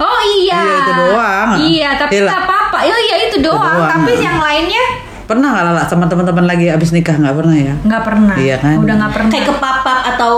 Oh 0.01 0.21
iya. 0.25 0.57
Iya, 0.61 0.75
itu 0.81 0.93
doang. 0.97 1.49
Iya, 1.61 1.89
tapi 2.01 2.13
Gila. 2.17 2.29
nggak 2.33 2.43
apa-apa. 2.49 2.79
Ya 2.89 2.97
iya 2.97 3.17
itu 3.29 3.37
doang. 3.45 3.77
doang. 3.77 3.91
Tapi 3.93 4.13
yang 4.17 4.41
lainnya 4.41 4.85
Pernah 5.31 5.55
nggak 5.55 5.65
Lala 5.71 5.83
sama 5.87 6.11
teman-teman 6.11 6.43
lagi 6.43 6.67
abis 6.67 6.91
nikah 6.91 7.15
nggak 7.15 7.39
pernah 7.39 7.55
ya? 7.55 7.75
nggak 7.87 8.03
pernah. 8.03 8.35
Iya 8.35 8.57
kan? 8.59 8.83
Udah 8.83 8.95
nggak 8.99 9.13
pernah. 9.15 9.31
Kayak 9.31 9.47
ke 9.47 9.55
pub-pub 9.63 10.01
atau 10.11 10.33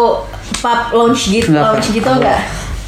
pub 0.60 0.80
lounge 0.92 1.22
gitu, 1.32 1.48
lounge 1.56 1.80
pernah. 1.80 1.96
gitu 1.96 2.10
enggak? 2.12 2.40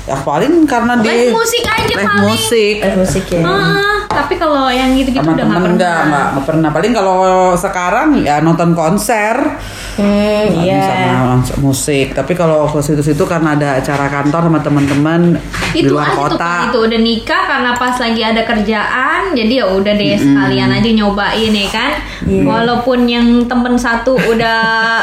Ya 0.05 0.17
paling 0.21 0.53
karena 0.69 1.01
di 1.01 1.09
Live 1.09 1.33
musik 1.33 1.65
aja 1.65 1.81
live 1.89 2.05
paling. 2.05 2.21
musik. 2.29 2.77
Eh 2.85 2.93
musik 2.93 3.25
ya. 3.25 3.41
Ah, 3.41 3.97
tapi 4.05 4.37
kalau 4.37 4.69
yang 4.69 4.93
gitu-gitu 4.93 5.25
udah 5.25 5.33
nggak 5.33 5.65
pernah. 5.65 5.73
enggak, 5.81 5.99
enggak 6.05 6.45
pernah. 6.45 6.69
Paling 6.77 6.93
kalau 6.93 7.17
sekarang 7.57 8.09
ya 8.21 8.45
nonton 8.45 8.77
konser. 8.77 9.57
Hmm, 9.95 10.67
iya. 10.67 10.91
sama 11.39 11.39
musik 11.63 12.19
tapi 12.19 12.35
kalau 12.35 12.67
ke 12.67 12.83
situ-situ 12.83 13.23
karena 13.23 13.55
ada 13.55 13.79
acara 13.79 14.11
kantor 14.11 14.51
sama 14.51 14.59
teman-teman 14.59 15.39
di 15.71 15.81
itu 15.81 15.95
luar 15.95 16.11
aja 16.11 16.19
kota 16.19 16.55
itu 16.67 16.79
udah 16.83 16.99
nikah 16.99 17.43
karena 17.47 17.71
pas 17.79 17.95
lagi 17.95 18.19
ada 18.19 18.43
kerjaan 18.43 19.39
jadi 19.39 19.63
ya 19.63 19.67
udah 19.71 19.93
deh 19.95 20.19
sekalian 20.19 20.71
aja 20.75 20.91
nyobain 20.91 21.55
ya 21.55 21.69
kan 21.71 21.93
Iya. 22.25 22.43
walaupun 22.43 23.07
yang 23.07 23.27
temen 23.45 23.77
satu 23.77 24.19
udah 24.19 24.59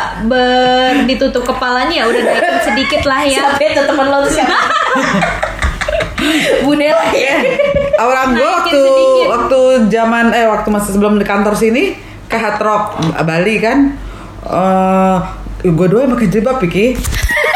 ber 0.30 1.08
ditutup 1.08 1.45
kepalanya 1.45 2.04
ya 2.04 2.06
udah 2.08 2.21
naikin 2.21 2.58
sedikit 2.65 3.01
lah 3.08 3.21
ya 3.23 3.47
Siapa 3.47 3.63
itu 3.63 3.82
teman 3.86 4.08
lo 4.08 4.17
tuh 4.25 4.34
siapa? 4.34 4.58
Bu 6.62 6.75
Nela 6.75 7.01
ya. 7.15 7.38
orang 7.97 8.36
gue 8.36 8.43
waktu 8.43 8.77
sedikit. 8.77 9.27
waktu 9.30 9.60
zaman 9.89 10.25
eh 10.32 10.45
waktu 10.45 10.67
masih 10.67 10.91
sebelum 10.93 11.15
di 11.15 11.25
kantor 11.25 11.56
sini 11.56 11.97
ke 12.25 12.38
Hard 12.38 12.60
Rock 12.60 12.84
Bali 13.21 13.56
kan 13.58 13.97
eh 14.43 15.17
gue 15.63 15.88
doang 15.88 16.10
pakai 16.10 16.27
jilbab 16.27 16.58
Piki 16.58 16.97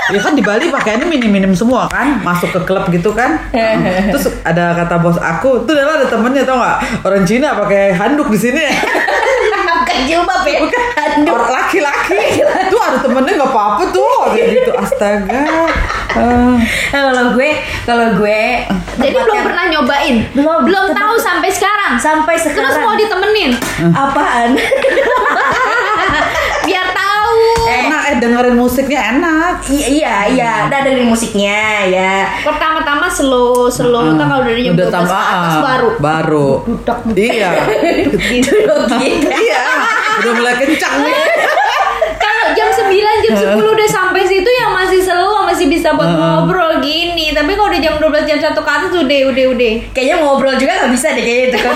ya 0.06 0.22
kan 0.22 0.38
di 0.38 0.42
Bali 0.42 0.70
pakaiannya 0.70 1.08
minim-minim 1.08 1.52
semua 1.52 1.90
kan 1.90 2.22
masuk 2.22 2.54
ke 2.54 2.60
klub 2.62 2.86
gitu 2.88 3.10
kan 3.12 3.42
terus 4.14 4.30
ada 4.44 4.76
kata 4.76 5.02
bos 5.02 5.18
aku 5.18 5.66
tuh 5.66 5.74
adalah 5.74 5.98
ada 5.98 6.08
temennya 6.08 6.46
tau 6.46 6.56
nggak 6.56 6.78
orang 7.02 7.26
Cina 7.26 7.54
pakai 7.56 7.90
handuk 7.92 8.30
di 8.30 8.38
sini 8.40 8.66
Pakai 9.56 10.08
jilbab 10.08 10.42
ya. 10.44 10.66
Aduh. 10.66 11.30
Orang 11.32 11.52
laki-laki 11.52 12.42
tuh 12.66 12.80
ada 12.80 12.98
temennya 12.98 13.34
nggak 13.36 13.52
apa-apa 13.52 13.84
tuh 13.92 14.08
kayak 14.32 14.48
gitu 14.56 14.72
astaga 14.74 15.42
Eh, 16.16 16.56
Nah, 16.96 17.12
kalau 17.12 17.36
gue, 17.36 17.50
kalau 17.84 18.08
gue 18.16 18.42
Jadi 18.96 19.12
belum 19.12 19.20
tempatnya- 19.28 19.44
pernah 19.44 19.66
nyobain. 19.68 20.16
Belum. 20.32 20.60
Belum 20.64 20.86
tahu 20.90 21.20
sampai 21.20 21.52
sekarang. 21.52 22.00
sampai 22.00 22.40
sekarang. 22.40 22.72
Terus 22.72 22.78
mau 22.80 22.96
ditemenin. 22.96 23.52
apaan? 23.92 24.56
dengerin 28.18 28.56
musiknya 28.56 29.00
enak 29.14 29.54
Iya, 29.66 29.88
iya, 29.88 30.16
iya. 30.30 30.52
Udah 30.68 30.80
dengerin 30.84 31.08
musiknya 31.08 31.60
ya. 31.88 32.14
Pertama-tama 32.42 33.08
slow, 33.08 33.68
slow. 33.68 34.14
Ntar 34.14 34.26
kalau 34.26 34.44
dari 34.44 34.62
jam 34.64 34.74
udah 34.74 34.88
12 34.88 34.96
tambah 34.96 35.16
ke 35.18 35.32
atas 35.32 35.56
ah, 35.56 35.62
baru. 35.64 35.90
baru 36.00 36.50
iya 37.16 37.52
Gitu 38.16 38.54
loh, 38.66 38.86
gitu. 38.90 39.28
iya 39.30 39.64
udah 40.16 40.32
mulai 40.36 40.56
kencang 40.56 40.96
nih 41.02 41.16
Kalau 42.16 42.46
jam 42.54 42.70
9, 42.70 42.90
jam 43.26 43.34
10 43.34 43.60
udah 43.60 43.90
sampai 43.90 44.24
situ 44.24 44.46
yang 44.48 44.72
masih 44.72 45.02
slow, 45.02 45.44
masih 45.44 45.68
bisa 45.68 45.92
buat 45.94 46.08
ngobrol 46.08 46.80
gini. 46.80 47.34
Tapi 47.34 47.54
kalau 47.54 47.68
udah 47.68 47.82
jam 47.82 47.96
12, 47.98 48.24
jam 48.24 48.38
1 48.40 48.54
ke 48.56 48.72
atas 48.72 48.92
udah, 48.94 49.20
udah, 49.34 49.46
udah. 49.52 49.74
Kayaknya 49.92 50.16
ngobrol 50.22 50.56
juga 50.56 50.74
nggak 50.80 50.92
bisa 50.94 51.08
deh 51.12 51.22
kayaknya 51.22 51.46
itu. 51.52 51.58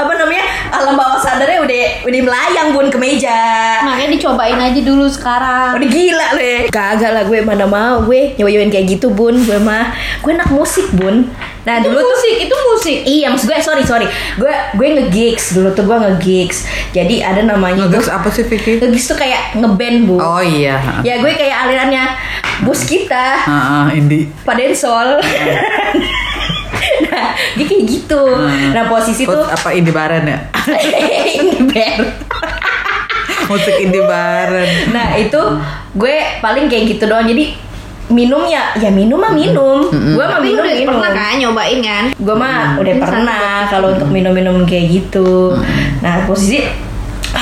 Apa 0.00 0.12
namanya 0.14 0.44
alam 0.70 0.94
bawah 0.94 1.18
sadarnya 1.18 1.63
udah 2.04 2.20
melayang 2.20 2.68
bun 2.76 2.86
ke 2.92 2.98
meja. 3.00 3.40
Makanya 3.80 4.10
dicobain 4.14 4.60
aja 4.60 4.80
dulu 4.84 5.08
sekarang. 5.08 5.80
udah 5.80 5.88
gila 5.88 6.28
le. 6.36 6.54
Kagak 6.68 7.10
lah 7.10 7.24
gue 7.24 7.40
mana 7.40 7.64
mau 7.64 8.04
gue 8.04 8.36
nyobain 8.36 8.68
kayak 8.68 8.86
gitu 8.96 9.10
bun. 9.10 9.34
Gue 9.42 9.56
mah 9.58 9.96
gue 10.20 10.32
enak 10.32 10.52
musik 10.52 10.92
bun. 10.92 11.28
Nah 11.64 11.80
Itu 11.80 11.88
dulu 11.88 11.96
tuh 11.96 12.08
musik, 12.12 12.34
itu 12.44 12.54
musik. 12.68 12.98
Iya 13.08 13.26
maksud 13.32 13.46
gue 13.48 13.58
sorry 13.64 13.82
sorry. 13.88 14.06
Gue 14.36 14.52
gue 14.76 14.88
nge-gigs. 15.00 15.56
Dulu 15.56 15.72
tuh 15.72 15.88
gue 15.88 15.96
nge-gigs. 15.96 16.68
Jadi 16.92 17.24
ada 17.24 17.40
namanya 17.40 17.88
Terus 17.88 18.06
tuh 18.06 18.14
apa 18.14 18.28
sih 18.28 18.44
Vicky? 18.44 18.84
Nge-gigs 18.84 19.06
tuh 19.08 19.16
kayak 19.16 19.56
ngeband 19.56 19.98
bu 20.04 20.20
oh 20.20 20.44
iya. 20.44 21.00
Ya 21.00 21.18
gue 21.24 21.32
kayak 21.32 21.68
alirannya 21.68 22.04
Bos 22.62 22.86
kita. 22.86 23.42
Ah, 23.48 23.50
ah, 23.50 23.86
Indi 23.90 24.30
Pak 24.46 24.54
Densol. 24.54 25.18
Nah 25.18 25.58
dia 27.56 27.64
kayak 27.64 27.84
gitu. 27.88 28.22
Nah 28.72 28.84
posisi 28.88 29.22
Kok 29.24 29.32
tuh 29.32 29.44
apa 29.46 29.68
Indi 29.74 29.92
Baren 29.92 30.24
ya? 30.26 30.38
Ini 31.40 31.58
band 31.68 32.04
musik 33.50 33.76
Indi 33.76 34.00
Baren 34.00 34.68
Nah 34.90 35.14
itu 35.20 35.40
gue 35.94 36.16
paling 36.40 36.66
kayak 36.66 36.84
gitu 36.96 37.04
doang. 37.08 37.28
Jadi 37.28 37.54
minum 38.12 38.44
ya 38.44 38.76
ya 38.76 38.92
minum 38.92 39.16
mah 39.16 39.32
minum. 39.32 39.88
Gue 39.90 40.24
mah 40.24 40.40
minum 40.40 40.64
udah 40.64 40.76
minum. 40.76 40.90
pernah 40.92 41.10
kan 41.12 41.34
nyobain 41.40 41.80
kan? 41.80 42.04
gue 42.14 42.36
mah 42.36 42.76
udah 42.76 42.92
Ini 42.94 43.00
pernah 43.00 43.48
kalau 43.68 43.88
untuk 43.96 44.08
minum-minum 44.12 44.64
kayak 44.68 44.86
gitu. 45.02 45.56
Nah 46.04 46.24
posisi 46.28 46.60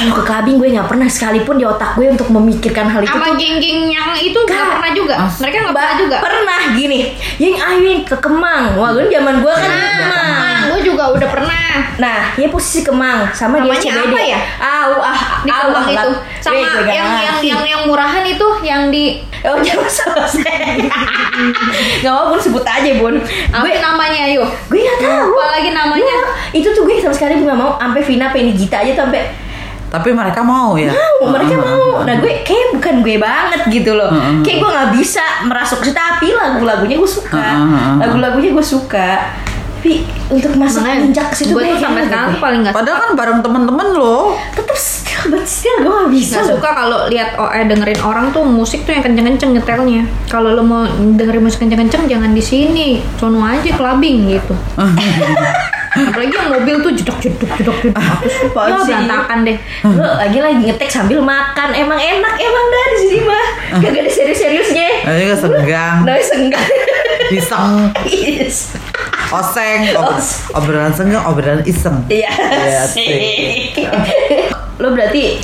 kalau 0.03 0.15
ke 0.19 0.23
clubbing 0.27 0.57
gue 0.59 0.69
nggak 0.75 0.89
pernah. 0.91 1.07
Sekalipun 1.07 1.55
di 1.55 1.65
otak 1.65 1.95
gue 1.95 2.07
untuk 2.11 2.29
memikirkan 2.35 2.91
hal 2.91 3.07
itu 3.07 3.15
Sama 3.15 3.39
geng-geng 3.39 3.81
yang 3.87 4.11
itu 4.19 4.35
nggak 4.35 4.67
pernah 4.75 4.91
juga. 4.91 5.15
Mereka 5.39 5.57
nggak 5.63 5.75
pernah 5.79 5.95
juga. 5.95 6.17
pernah. 6.19 6.61
Gini. 6.75 6.99
Yang 7.39 7.57
ayo 7.63 7.81
yang 7.87 8.03
ke 8.03 8.17
Kemang. 8.19 8.65
Wah 8.75 8.91
gue 8.91 9.07
zaman 9.07 9.35
gue 9.39 9.55
kan 9.55 9.71
Nah, 9.71 9.95
Kemang. 10.03 10.61
Gue 10.73 10.81
juga 10.83 11.05
udah 11.15 11.29
pernah. 11.31 11.61
nah 12.01 12.35
ya 12.35 12.49
posisi 12.51 12.83
Kemang. 12.83 13.31
Sama 13.31 13.63
dia 13.63 13.71
Namanya 13.71 13.83
CBD 13.83 14.11
apa 14.11 14.21
ya? 14.27 14.39
ah 14.59 14.85
ah 14.99 15.21
Di 15.47 15.51
ah, 15.51 15.61
Kemang 15.71 15.87
itu. 15.87 16.11
Sama 16.43 16.59
yang 16.91 17.07
yang 17.07 17.39
yang 17.43 17.63
yang 17.63 17.83
murahan 17.87 18.25
itu 18.27 18.47
yang 18.67 18.91
di 18.91 19.23
Oh 19.43 19.59
jangan 19.59 19.91
selesai 19.91 20.87
Gak 22.03 22.13
apa 22.15 22.23
bun. 22.31 22.39
Sebut 22.39 22.63
aja 22.63 22.91
bun. 22.99 23.15
Apa 23.51 23.67
Gue 23.67 23.79
namanya 23.83 24.21
ayo? 24.31 24.47
gue 24.71 24.81
gak 24.83 24.99
tahu. 25.03 25.35
Lupa 25.35 25.45
lagi 25.51 25.71
namanya. 25.75 26.03
Ya, 26.07 26.21
itu 26.55 26.69
tuh 26.71 26.87
gue 26.87 27.03
sama 27.03 27.15
sekali 27.15 27.43
gue 27.43 27.47
gak 27.47 27.59
mau. 27.59 27.75
Sampai 27.79 28.03
Vina 28.07 28.31
pengen 28.31 28.55
Gita 28.55 28.79
aja 28.83 28.95
tuh 28.95 29.03
sampai 29.11 29.23
tapi 29.93 30.09
mereka 30.17 30.41
mau 30.41 30.73
ya? 30.81 30.89
Mau 31.21 31.29
mereka 31.29 31.61
mau. 31.61 32.01
nah 32.01 32.17
gue 32.17 32.41
kayak 32.41 32.81
bukan 32.81 32.95
gue 33.05 33.17
banget 33.21 33.61
gitu 33.69 33.93
loh. 33.93 34.09
Heeh. 34.09 34.41
kayak 34.41 34.57
gue 34.65 34.71
nggak 34.73 34.91
bisa 34.97 35.25
merasuk 35.45 35.85
tapi 35.93 36.33
lagu-lagunya 36.33 36.97
gue 36.97 37.11
suka. 37.11 37.47
Lagu-lagunya 38.01 38.57
gue 38.57 38.65
suka. 38.65 39.37
Tapi 39.83 40.07
untuk 40.31 40.55
masuk 40.55 40.87
injak 40.87 41.35
ke 41.35 41.43
situ 41.43 41.59
gue 41.59 41.75
tuh 41.75 41.83
sampai 41.83 42.07
sekarang 42.07 42.39
paling 42.39 42.63
nggak 42.63 42.71
padahal 42.71 42.99
kan 43.03 43.11
bareng 43.19 43.41
temen-temen 43.43 43.87
lo 43.99 44.39
tetap 44.55 44.79
still 44.79 45.02
but 45.31 45.45
still 45.47 45.77
gue 45.83 45.93
gak 45.93 46.11
bisa 46.11 46.35
Gak 46.43 46.59
suka 46.59 46.69
kalau 46.75 47.07
lihat 47.07 47.39
oh, 47.39 47.51
eh, 47.51 47.67
dengerin 47.67 48.01
orang 48.03 48.35
tuh 48.35 48.43
musik 48.43 48.83
tuh 48.83 48.97
yang 48.97 49.05
kenceng-kenceng 49.05 49.55
nyetelnya. 49.55 50.03
Kalau 50.27 50.55
lo 50.55 50.63
mau 50.65 50.83
dengerin 50.89 51.43
musik 51.43 51.63
kenceng-kenceng 51.63 52.11
jangan 52.11 52.33
di 52.33 52.43
sini, 52.43 52.99
sono 53.21 53.43
aja 53.45 53.71
clubbing 53.77 54.33
gitu. 54.33 54.55
Apalagi 55.93 56.33
yang 56.33 56.49
mobil 56.57 56.81
tuh 56.81 56.93
jedok 56.97 57.21
jedok 57.21 57.53
jedok 57.61 57.77
jedok. 57.85 58.01
Aku 58.01 58.25
suka 58.25 58.61
ya, 58.65 58.77
sih? 58.81 58.97
berantakan 58.97 59.39
deh. 59.45 59.57
Lo 59.85 60.09
lagi 60.17 60.39
lagi 60.41 60.61
ngetek 60.65 60.89
sambil 60.89 61.21
makan 61.21 61.69
emang 61.77 62.01
enak 62.01 62.35
emang 62.41 62.65
dah 62.73 62.85
di 62.89 62.97
sini 62.97 63.19
mah 63.29 63.47
gak 63.77 63.93
ada 63.93 64.09
serius-seriusnya 64.09 64.89
Nah, 65.05 65.15
juga 65.21 65.37
senggang 65.37 65.97
Nah, 66.09 66.17
senggang 66.25 66.69
iseng. 67.29 67.73
oseng 69.33 69.81
ob- 69.95 70.21
obrolan 70.55 70.91
senggang 70.91 71.25
obrolan 71.25 71.65
iseng 71.65 72.05
Iya 72.07 72.29
Iya, 72.37 72.83
sih. 72.93 73.73
Lo 74.77 74.91
berarti 74.91 75.41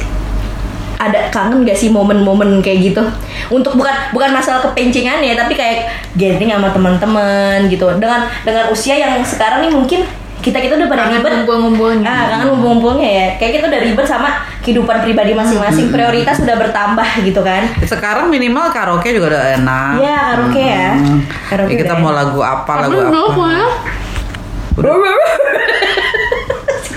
ada 0.98 1.30
kangen 1.30 1.62
gak 1.62 1.78
sih 1.78 1.88
momen-momen 1.88 2.58
kayak 2.58 2.78
gitu? 2.84 3.02
Untuk 3.48 3.72
bukan 3.72 3.94
bukan 4.10 4.30
masalah 4.30 4.58
kepencingan 4.60 5.22
ya, 5.22 5.32
tapi 5.32 5.54
kayak 5.54 5.86
gathering 6.12 6.50
sama 6.50 6.68
teman-teman 6.68 7.66
gitu. 7.66 7.86
Dengan 7.96 8.26
dengan 8.42 8.66
usia 8.68 8.98
yang 8.98 9.22
sekarang 9.22 9.62
nih 9.62 9.70
mungkin 9.70 10.02
kita 10.38 10.58
kita 10.58 10.74
udah 10.74 10.86
pada 10.86 11.02
Kangen 11.04 11.18
ribet. 11.18 11.30
ngumpul-ngumpulnya. 11.32 12.02
Ah, 12.04 12.22
kangen 12.28 12.46
ngumpul-ngumpulnya 12.48 13.06
ya. 13.08 13.26
Kayak 13.36 13.52
kita 13.54 13.64
udah 13.68 13.80
ribet 13.80 14.06
sama 14.06 14.28
kehidupan 14.60 14.96
pribadi 15.00 15.32
masing-masing. 15.32 15.86
Prioritas 15.88 16.38
udah 16.38 16.56
bertambah 16.56 17.06
gitu 17.22 17.40
kan. 17.42 17.62
sekarang 17.80 18.26
minimal 18.26 18.66
karaoke 18.68 19.10
juga 19.10 19.34
udah 19.34 19.44
enak 19.56 19.92
Iya, 19.98 20.18
karaoke 20.28 20.62
ya. 20.62 20.87
Hmm. 21.18 21.26
Karaoke 21.50 21.74
Ya, 21.74 21.76
kita 21.82 21.94
udah 21.98 22.02
mau 22.02 22.12
lagu 22.14 22.40
apa 22.40 22.72
lagu 22.86 22.98
apa? 23.02 23.46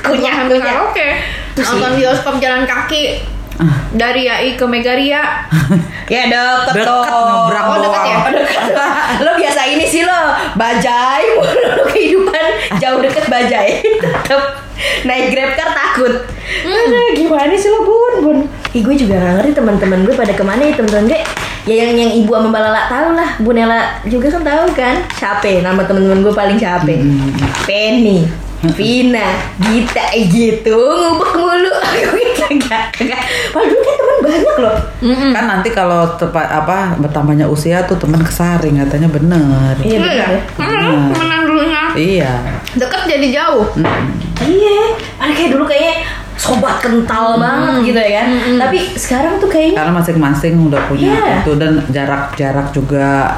Kunyah, 0.02 0.34
sambil 0.34 0.58
kunyah. 0.62 0.74
karaoke, 0.78 1.08
nonton 1.58 1.92
bioskop 1.98 2.36
jalan 2.38 2.64
kaki. 2.70 3.26
Dari 3.94 4.26
AI 4.26 4.58
ke 4.58 4.66
Megaria. 4.66 5.22
Ya 6.12 6.28
deket, 6.28 6.84
Deket, 6.84 6.92
dong. 6.92 7.08
nyebrang 7.08 7.68
Oh, 7.72 7.78
deket 7.80 8.04
ya? 8.04 8.18
Oh, 8.20 8.32
deket. 8.36 8.62
lo 9.24 9.32
biasa 9.32 9.62
ini 9.64 9.88
sih 9.88 10.04
lo 10.04 10.36
bajai. 10.60 11.24
Mulu 11.40 11.88
kehidupan 11.88 12.46
jauh 12.84 13.00
deket 13.00 13.32
bajai. 13.32 13.80
Tetep 13.80 14.44
naik 15.08 15.32
grab 15.32 15.56
car 15.56 15.72
takut. 15.72 16.28
Aduh, 16.68 17.16
gimana 17.16 17.56
sih 17.56 17.72
lo 17.72 17.88
bun? 17.88 18.14
Bun 18.28 18.38
Ih, 18.72 18.88
gue 18.88 18.96
juga 18.96 19.20
gak 19.20 19.34
ngerti 19.44 19.52
teman-teman 19.60 20.00
gue 20.08 20.16
pada 20.16 20.32
ke 20.32 20.44
mana 20.48 20.64
ya 20.64 20.74
teman-teman. 20.80 21.12
Gue 21.12 21.20
ya 21.68 21.76
yang 21.84 21.92
yang 21.92 22.12
ibu 22.24 22.32
sama 22.32 22.56
balala 22.56 22.88
tahu 22.88 23.20
lah. 23.20 23.30
Bu 23.44 23.52
Nela 23.52 24.00
juga 24.08 24.32
kan 24.32 24.48
tahu 24.48 24.66
kan? 24.72 24.96
Capek 25.12 25.60
nama 25.60 25.84
teman-teman 25.84 26.24
gue 26.24 26.32
paling 26.32 26.56
capek 26.56 27.04
Penny. 27.68 28.24
Vina, 28.62 29.42
Gita, 29.58 30.14
eh 30.14 30.30
gitu. 30.30 30.78
Ngubek 30.78 31.32
mulu. 31.36 31.74
Gue 32.14 32.26
kagak, 32.38 32.94
kagak. 32.94 33.22
Padahal 33.52 33.76
kan 33.76 33.94
teman 34.00 34.18
banyak 34.22 34.56
loh. 34.62 34.78
kan 35.36 35.44
nanti 35.50 35.70
kalau 35.74 36.16
tepat 36.16 36.48
apa 36.48 36.96
bertambahnya 37.02 37.50
usia 37.52 37.84
tuh 37.84 38.00
teman 38.00 38.24
kesaring 38.24 38.80
katanya 38.80 39.10
bener. 39.12 39.76
Iya 39.84 39.98
benar 40.00 40.30
ya. 40.32 40.42
Hmm, 40.62 41.12
temenan 41.12 41.40
dulunya. 41.44 41.84
iya. 42.00 42.34
Deket 42.78 43.02
jadi 43.10 43.28
jauh. 43.36 43.68
Iya, 44.42 44.82
padahal 45.20 45.36
kayak 45.38 45.50
dulu 45.54 45.64
kayaknya 45.68 45.96
sobat 46.42 46.82
kental 46.82 47.38
banget 47.38 47.94
gitu 47.94 48.00
ya 48.02 48.26
kan. 48.26 48.30
Tapi 48.58 48.78
sekarang 48.98 49.38
tuh 49.38 49.46
kayaknya 49.46 49.78
karena 49.78 49.94
masing-masing 50.02 50.54
udah 50.66 50.82
punya 50.90 51.14
Iya. 51.14 51.46
itu 51.46 51.52
dan 51.62 51.74
jarak-jarak 51.94 52.68
juga 52.74 53.38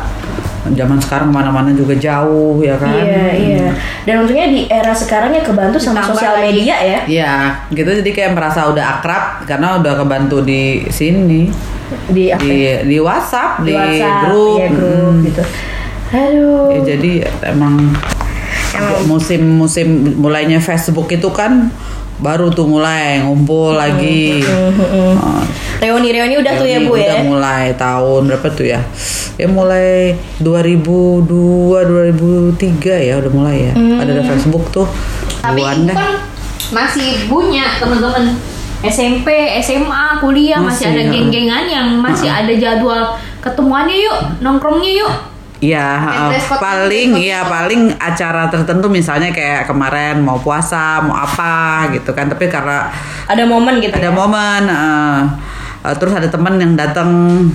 zaman 0.63 0.95
sekarang 0.95 1.27
mana-mana 1.27 1.75
juga 1.75 1.91
jauh 1.99 2.63
ya 2.63 2.79
kan 2.79 2.95
Iya, 2.95 3.27
iya. 3.35 3.67
Dan 4.07 4.23
untungnya 4.23 4.47
di 4.47 4.63
era 4.71 4.95
sekarang 4.95 5.35
ya 5.35 5.43
kebantu 5.43 5.75
sama 5.75 5.99
Ditambah 5.99 6.15
sosial 6.15 6.33
lagi. 6.39 6.43
media 6.47 6.75
ya. 6.79 6.99
Iya, 7.03 7.33
gitu 7.75 7.89
jadi 7.99 8.11
kayak 8.15 8.31
merasa 8.31 8.71
udah 8.71 8.85
akrab 8.99 9.43
karena 9.43 9.83
udah 9.83 9.93
kebantu 9.99 10.39
di 10.39 10.87
sini 10.87 11.51
Di 12.07 12.31
apa? 12.31 12.39
di 12.39 12.55
ya? 12.63 12.75
di 12.87 12.97
WhatsApp, 13.03 13.51
di, 13.67 13.75
WhatsApp, 13.75 14.23
grup, 14.31 14.57
iya, 14.63 14.67
grup 14.71 15.11
mm. 15.11 15.23
gitu. 15.27 15.43
Aduh. 16.13 16.67
Ya, 16.71 16.79
jadi 16.95 17.11
emang 17.51 17.75
musim-musim 19.05 20.17
mulainya 20.17 20.57
Facebook 20.57 21.11
itu 21.11 21.29
kan 21.29 21.69
baru 22.19 22.49
tuh 22.49 22.67
mulai 22.67 23.21
ngumpul 23.21 23.73
lagi. 23.73 24.41
Oh, 24.45 25.41
Reuni-reuni 25.79 26.39
udah 26.39 26.53
tuh 26.55 26.67
ya 26.67 26.79
Bu 26.79 26.95
udah 26.95 27.17
ya. 27.19 27.23
mulai 27.25 27.63
tahun 27.75 28.21
berapa 28.31 28.47
tuh 28.53 28.65
ya? 28.69 28.79
Ya 29.35 29.47
mulai 29.49 30.13
2002 30.39 31.25
2003 32.53 33.09
ya 33.09 33.13
udah 33.19 33.31
mulai 33.33 33.57
ya. 33.69 33.73
Ada 33.73 34.11
ada 34.13 34.23
Facebook 34.23 34.69
tuh. 34.69 34.87
Tapi 35.41 35.59
Buan 35.59 35.83
itu 35.83 35.91
deh. 35.91 35.97
kan 35.97 36.13
masih 36.71 37.09
punya 37.27 37.75
teman-teman 37.77 38.33
SMP, 38.83 39.27
SMA, 39.63 40.19
kuliah 40.19 40.59
masih, 40.59 40.87
Masih, 40.87 40.95
ada 40.95 41.01
ya. 41.03 41.11
geng-gengan 41.11 41.63
yang 41.67 41.87
masih 41.99 42.27
ada 42.27 42.51
jadwal 42.51 43.15
ketemuannya 43.39 43.95
yuk, 43.95 44.17
nongkrongnya 44.39 44.91
yuk. 45.03 45.13
Iya, 45.63 45.87
uh, 46.27 46.31
paling 46.59 47.15
iya 47.15 47.47
paling 47.47 47.95
acara 47.95 48.51
tertentu 48.51 48.91
misalnya 48.91 49.31
kayak 49.31 49.63
kemarin 49.63 50.19
mau 50.19 50.35
puasa, 50.35 50.99
mau 51.07 51.15
apa 51.15 51.87
gitu 51.95 52.11
kan. 52.11 52.27
Tapi 52.27 52.51
karena 52.51 52.91
Ada 53.31 53.47
momen 53.47 53.79
gitu. 53.79 53.95
ada 53.95 54.09
ya? 54.09 54.11
momen 54.11 54.61
uh, 54.67 55.19
uh, 55.83 55.93
terus 55.93 56.11
ada 56.11 56.27
teman 56.27 56.55
yang 56.55 56.73
datang 56.73 57.09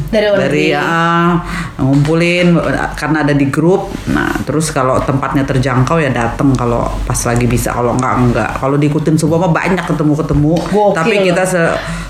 Dari 0.08 0.28
negeri. 0.28 0.66
uh, 0.72 1.32
ngumpulin 1.78 2.54
karena 2.94 3.22
ada 3.22 3.32
di 3.32 3.48
grup. 3.48 3.88
Nah, 4.08 4.30
terus 4.42 4.68
kalau 4.68 5.00
tempatnya 5.00 5.42
terjangkau 5.42 5.96
ya 5.96 6.10
datang 6.10 6.52
kalau 6.52 6.86
pas 7.02 7.18
lagi 7.18 7.44
bisa, 7.44 7.72
kalau 7.72 7.94
enggak 7.94 8.14
enggak. 8.20 8.50
Kalau 8.54 8.76
diikutin 8.76 9.16
semua 9.16 9.40
mah 9.40 9.52
banyak 9.52 9.84
ketemu-ketemu. 9.84 10.52
Gokil. 10.68 10.94
Tapi 10.94 11.14
kita 11.24 11.42
se 11.42 11.62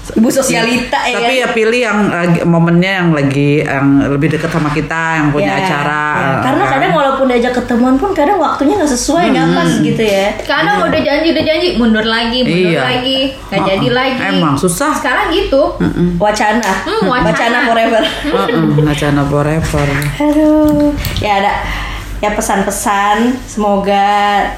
Ibu 0.09 0.33
sosialita 0.33 1.05
ya 1.05 1.21
Tapi 1.21 1.33
ya 1.37 1.49
pilih 1.53 1.81
yang 1.85 2.09
lagi, 2.09 2.41
momennya 2.41 2.93
yang 2.97 3.09
lagi 3.13 3.61
yang 3.61 4.09
lebih 4.09 4.33
dekat 4.33 4.49
sama 4.49 4.73
kita, 4.73 5.21
yang 5.21 5.29
punya 5.29 5.53
Ya, 5.53 5.61
acara. 5.61 6.05
ya. 6.09 6.25
uh, 6.25 6.39
Karena 6.41 6.65
kan. 6.65 6.73
kadang 6.73 6.93
walaupun 6.97 7.25
diajak 7.29 7.53
ketemuan 7.55 8.01
pun 8.01 8.17
kadang 8.17 8.41
waktunya 8.41 8.81
nggak 8.81 8.89
sesuai, 8.89 9.25
nggak 9.29 9.49
pas 9.53 9.69
gitu 9.79 10.01
ya. 10.01 10.33
Kadang 10.41 10.81
udah 10.81 10.97
janji 10.97 11.29
udah 11.29 11.45
janji 11.45 11.69
mundur 11.77 12.09
lagi, 12.09 12.41
mundur 12.41 12.73
Iya. 12.73 12.81
lagi, 12.81 13.19
nggak 13.53 13.61
jadi 13.69 13.89
lagi. 13.93 14.21
Emang 14.33 14.57
susah. 14.57 14.97
Sekarang 14.97 15.29
gitu. 15.29 15.77
Wacana. 16.17 16.73
Hmm, 16.87 17.05
wacana. 17.05 17.59
forever. 17.69 18.03
Heeh, 18.03 18.89
Acana 18.89 19.23
forever. 19.27 19.87
Aduh. 20.17 20.95
Ya 21.21 21.45
ada 21.45 21.53
ya 22.19 22.35
pesan-pesan 22.35 23.31
semoga 23.47 24.03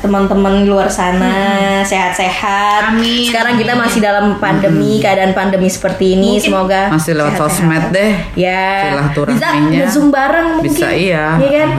teman-teman 0.00 0.64
luar 0.64 0.88
sana 0.88 1.36
sehat-sehat. 1.84 2.96
Amin, 2.96 3.28
Sekarang 3.28 3.60
kita 3.60 3.76
masih 3.76 4.00
dalam 4.00 4.40
pandemi, 4.40 4.96
keadaan 4.96 5.36
pandemi 5.36 5.68
seperti 5.68 6.16
ini. 6.16 6.40
Mungkin 6.40 6.48
semoga 6.48 6.80
Masih 6.88 7.12
lewat 7.20 7.36
sehat-sehat. 7.36 7.60
sosmed 7.60 7.84
deh. 7.92 8.12
Ya. 8.32 8.96
Bisa 9.28 9.48
zoom 9.92 10.08
bareng 10.08 10.56
mungkin. 10.56 10.72
Bisa, 10.72 10.88
iya. 10.88 11.36
kan? 11.36 11.70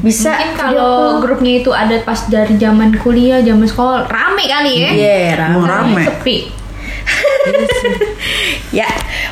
Bisa 0.00 0.30
Mungkin 0.32 0.50
kalau 0.56 1.20
grupnya 1.20 1.60
itu 1.60 1.70
ada 1.76 1.96
pas 2.00 2.24
dari 2.30 2.56
zaman 2.56 2.96
kuliah, 2.96 3.44
zaman 3.44 3.68
sekolah, 3.68 4.08
rame 4.08 4.44
kali 4.48 4.72
ya. 4.80 4.90
Iya, 4.96 5.16
Emang 5.44 5.68
rame. 5.68 5.92
rame. 5.92 6.02
Sepi. 6.08 6.36
Ya, 8.68 8.88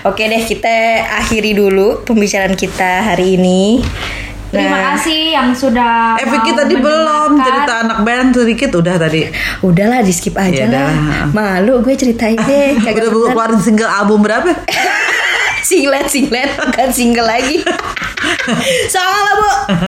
oke 0.08 0.22
deh 0.24 0.42
kita 0.48 1.04
akhiri 1.20 1.52
dulu 1.52 2.02
pembicaraan 2.08 2.56
kita 2.56 3.04
hari 3.04 3.36
ini. 3.36 3.84
Terima 4.46 4.78
Nah, 4.78 4.94
kasih 4.94 5.34
yang 5.34 5.50
sudah 5.52 6.16
Eh 6.16 6.26
Vicky 6.30 6.54
tadi 6.54 6.78
belum 6.78 7.30
cerita 7.42 7.72
anak 7.82 7.98
band 8.06 8.30
sedikit 8.32 8.70
udah 8.78 8.94
tadi. 8.96 9.26
Udahlah 9.60 10.00
di 10.06 10.12
skip 10.14 10.38
aja 10.38 10.64
Ya 10.64 10.66
lah. 10.70 10.90
Malu 11.34 11.82
gue 11.82 11.98
ceritain 11.98 12.38
deh. 12.38 12.78
Kagak 12.78 13.04
Udah 13.04 13.10
buku 13.12 13.26
keluarin 13.34 13.60
single 13.60 13.90
album 13.90 14.22
berapa? 14.22 14.48
singlet 15.68 16.06
singlet 16.06 16.54
bukan 16.56 16.88
single 16.94 17.26
lagi. 17.26 17.58
Salah 18.94 19.32
bu. 19.34 19.50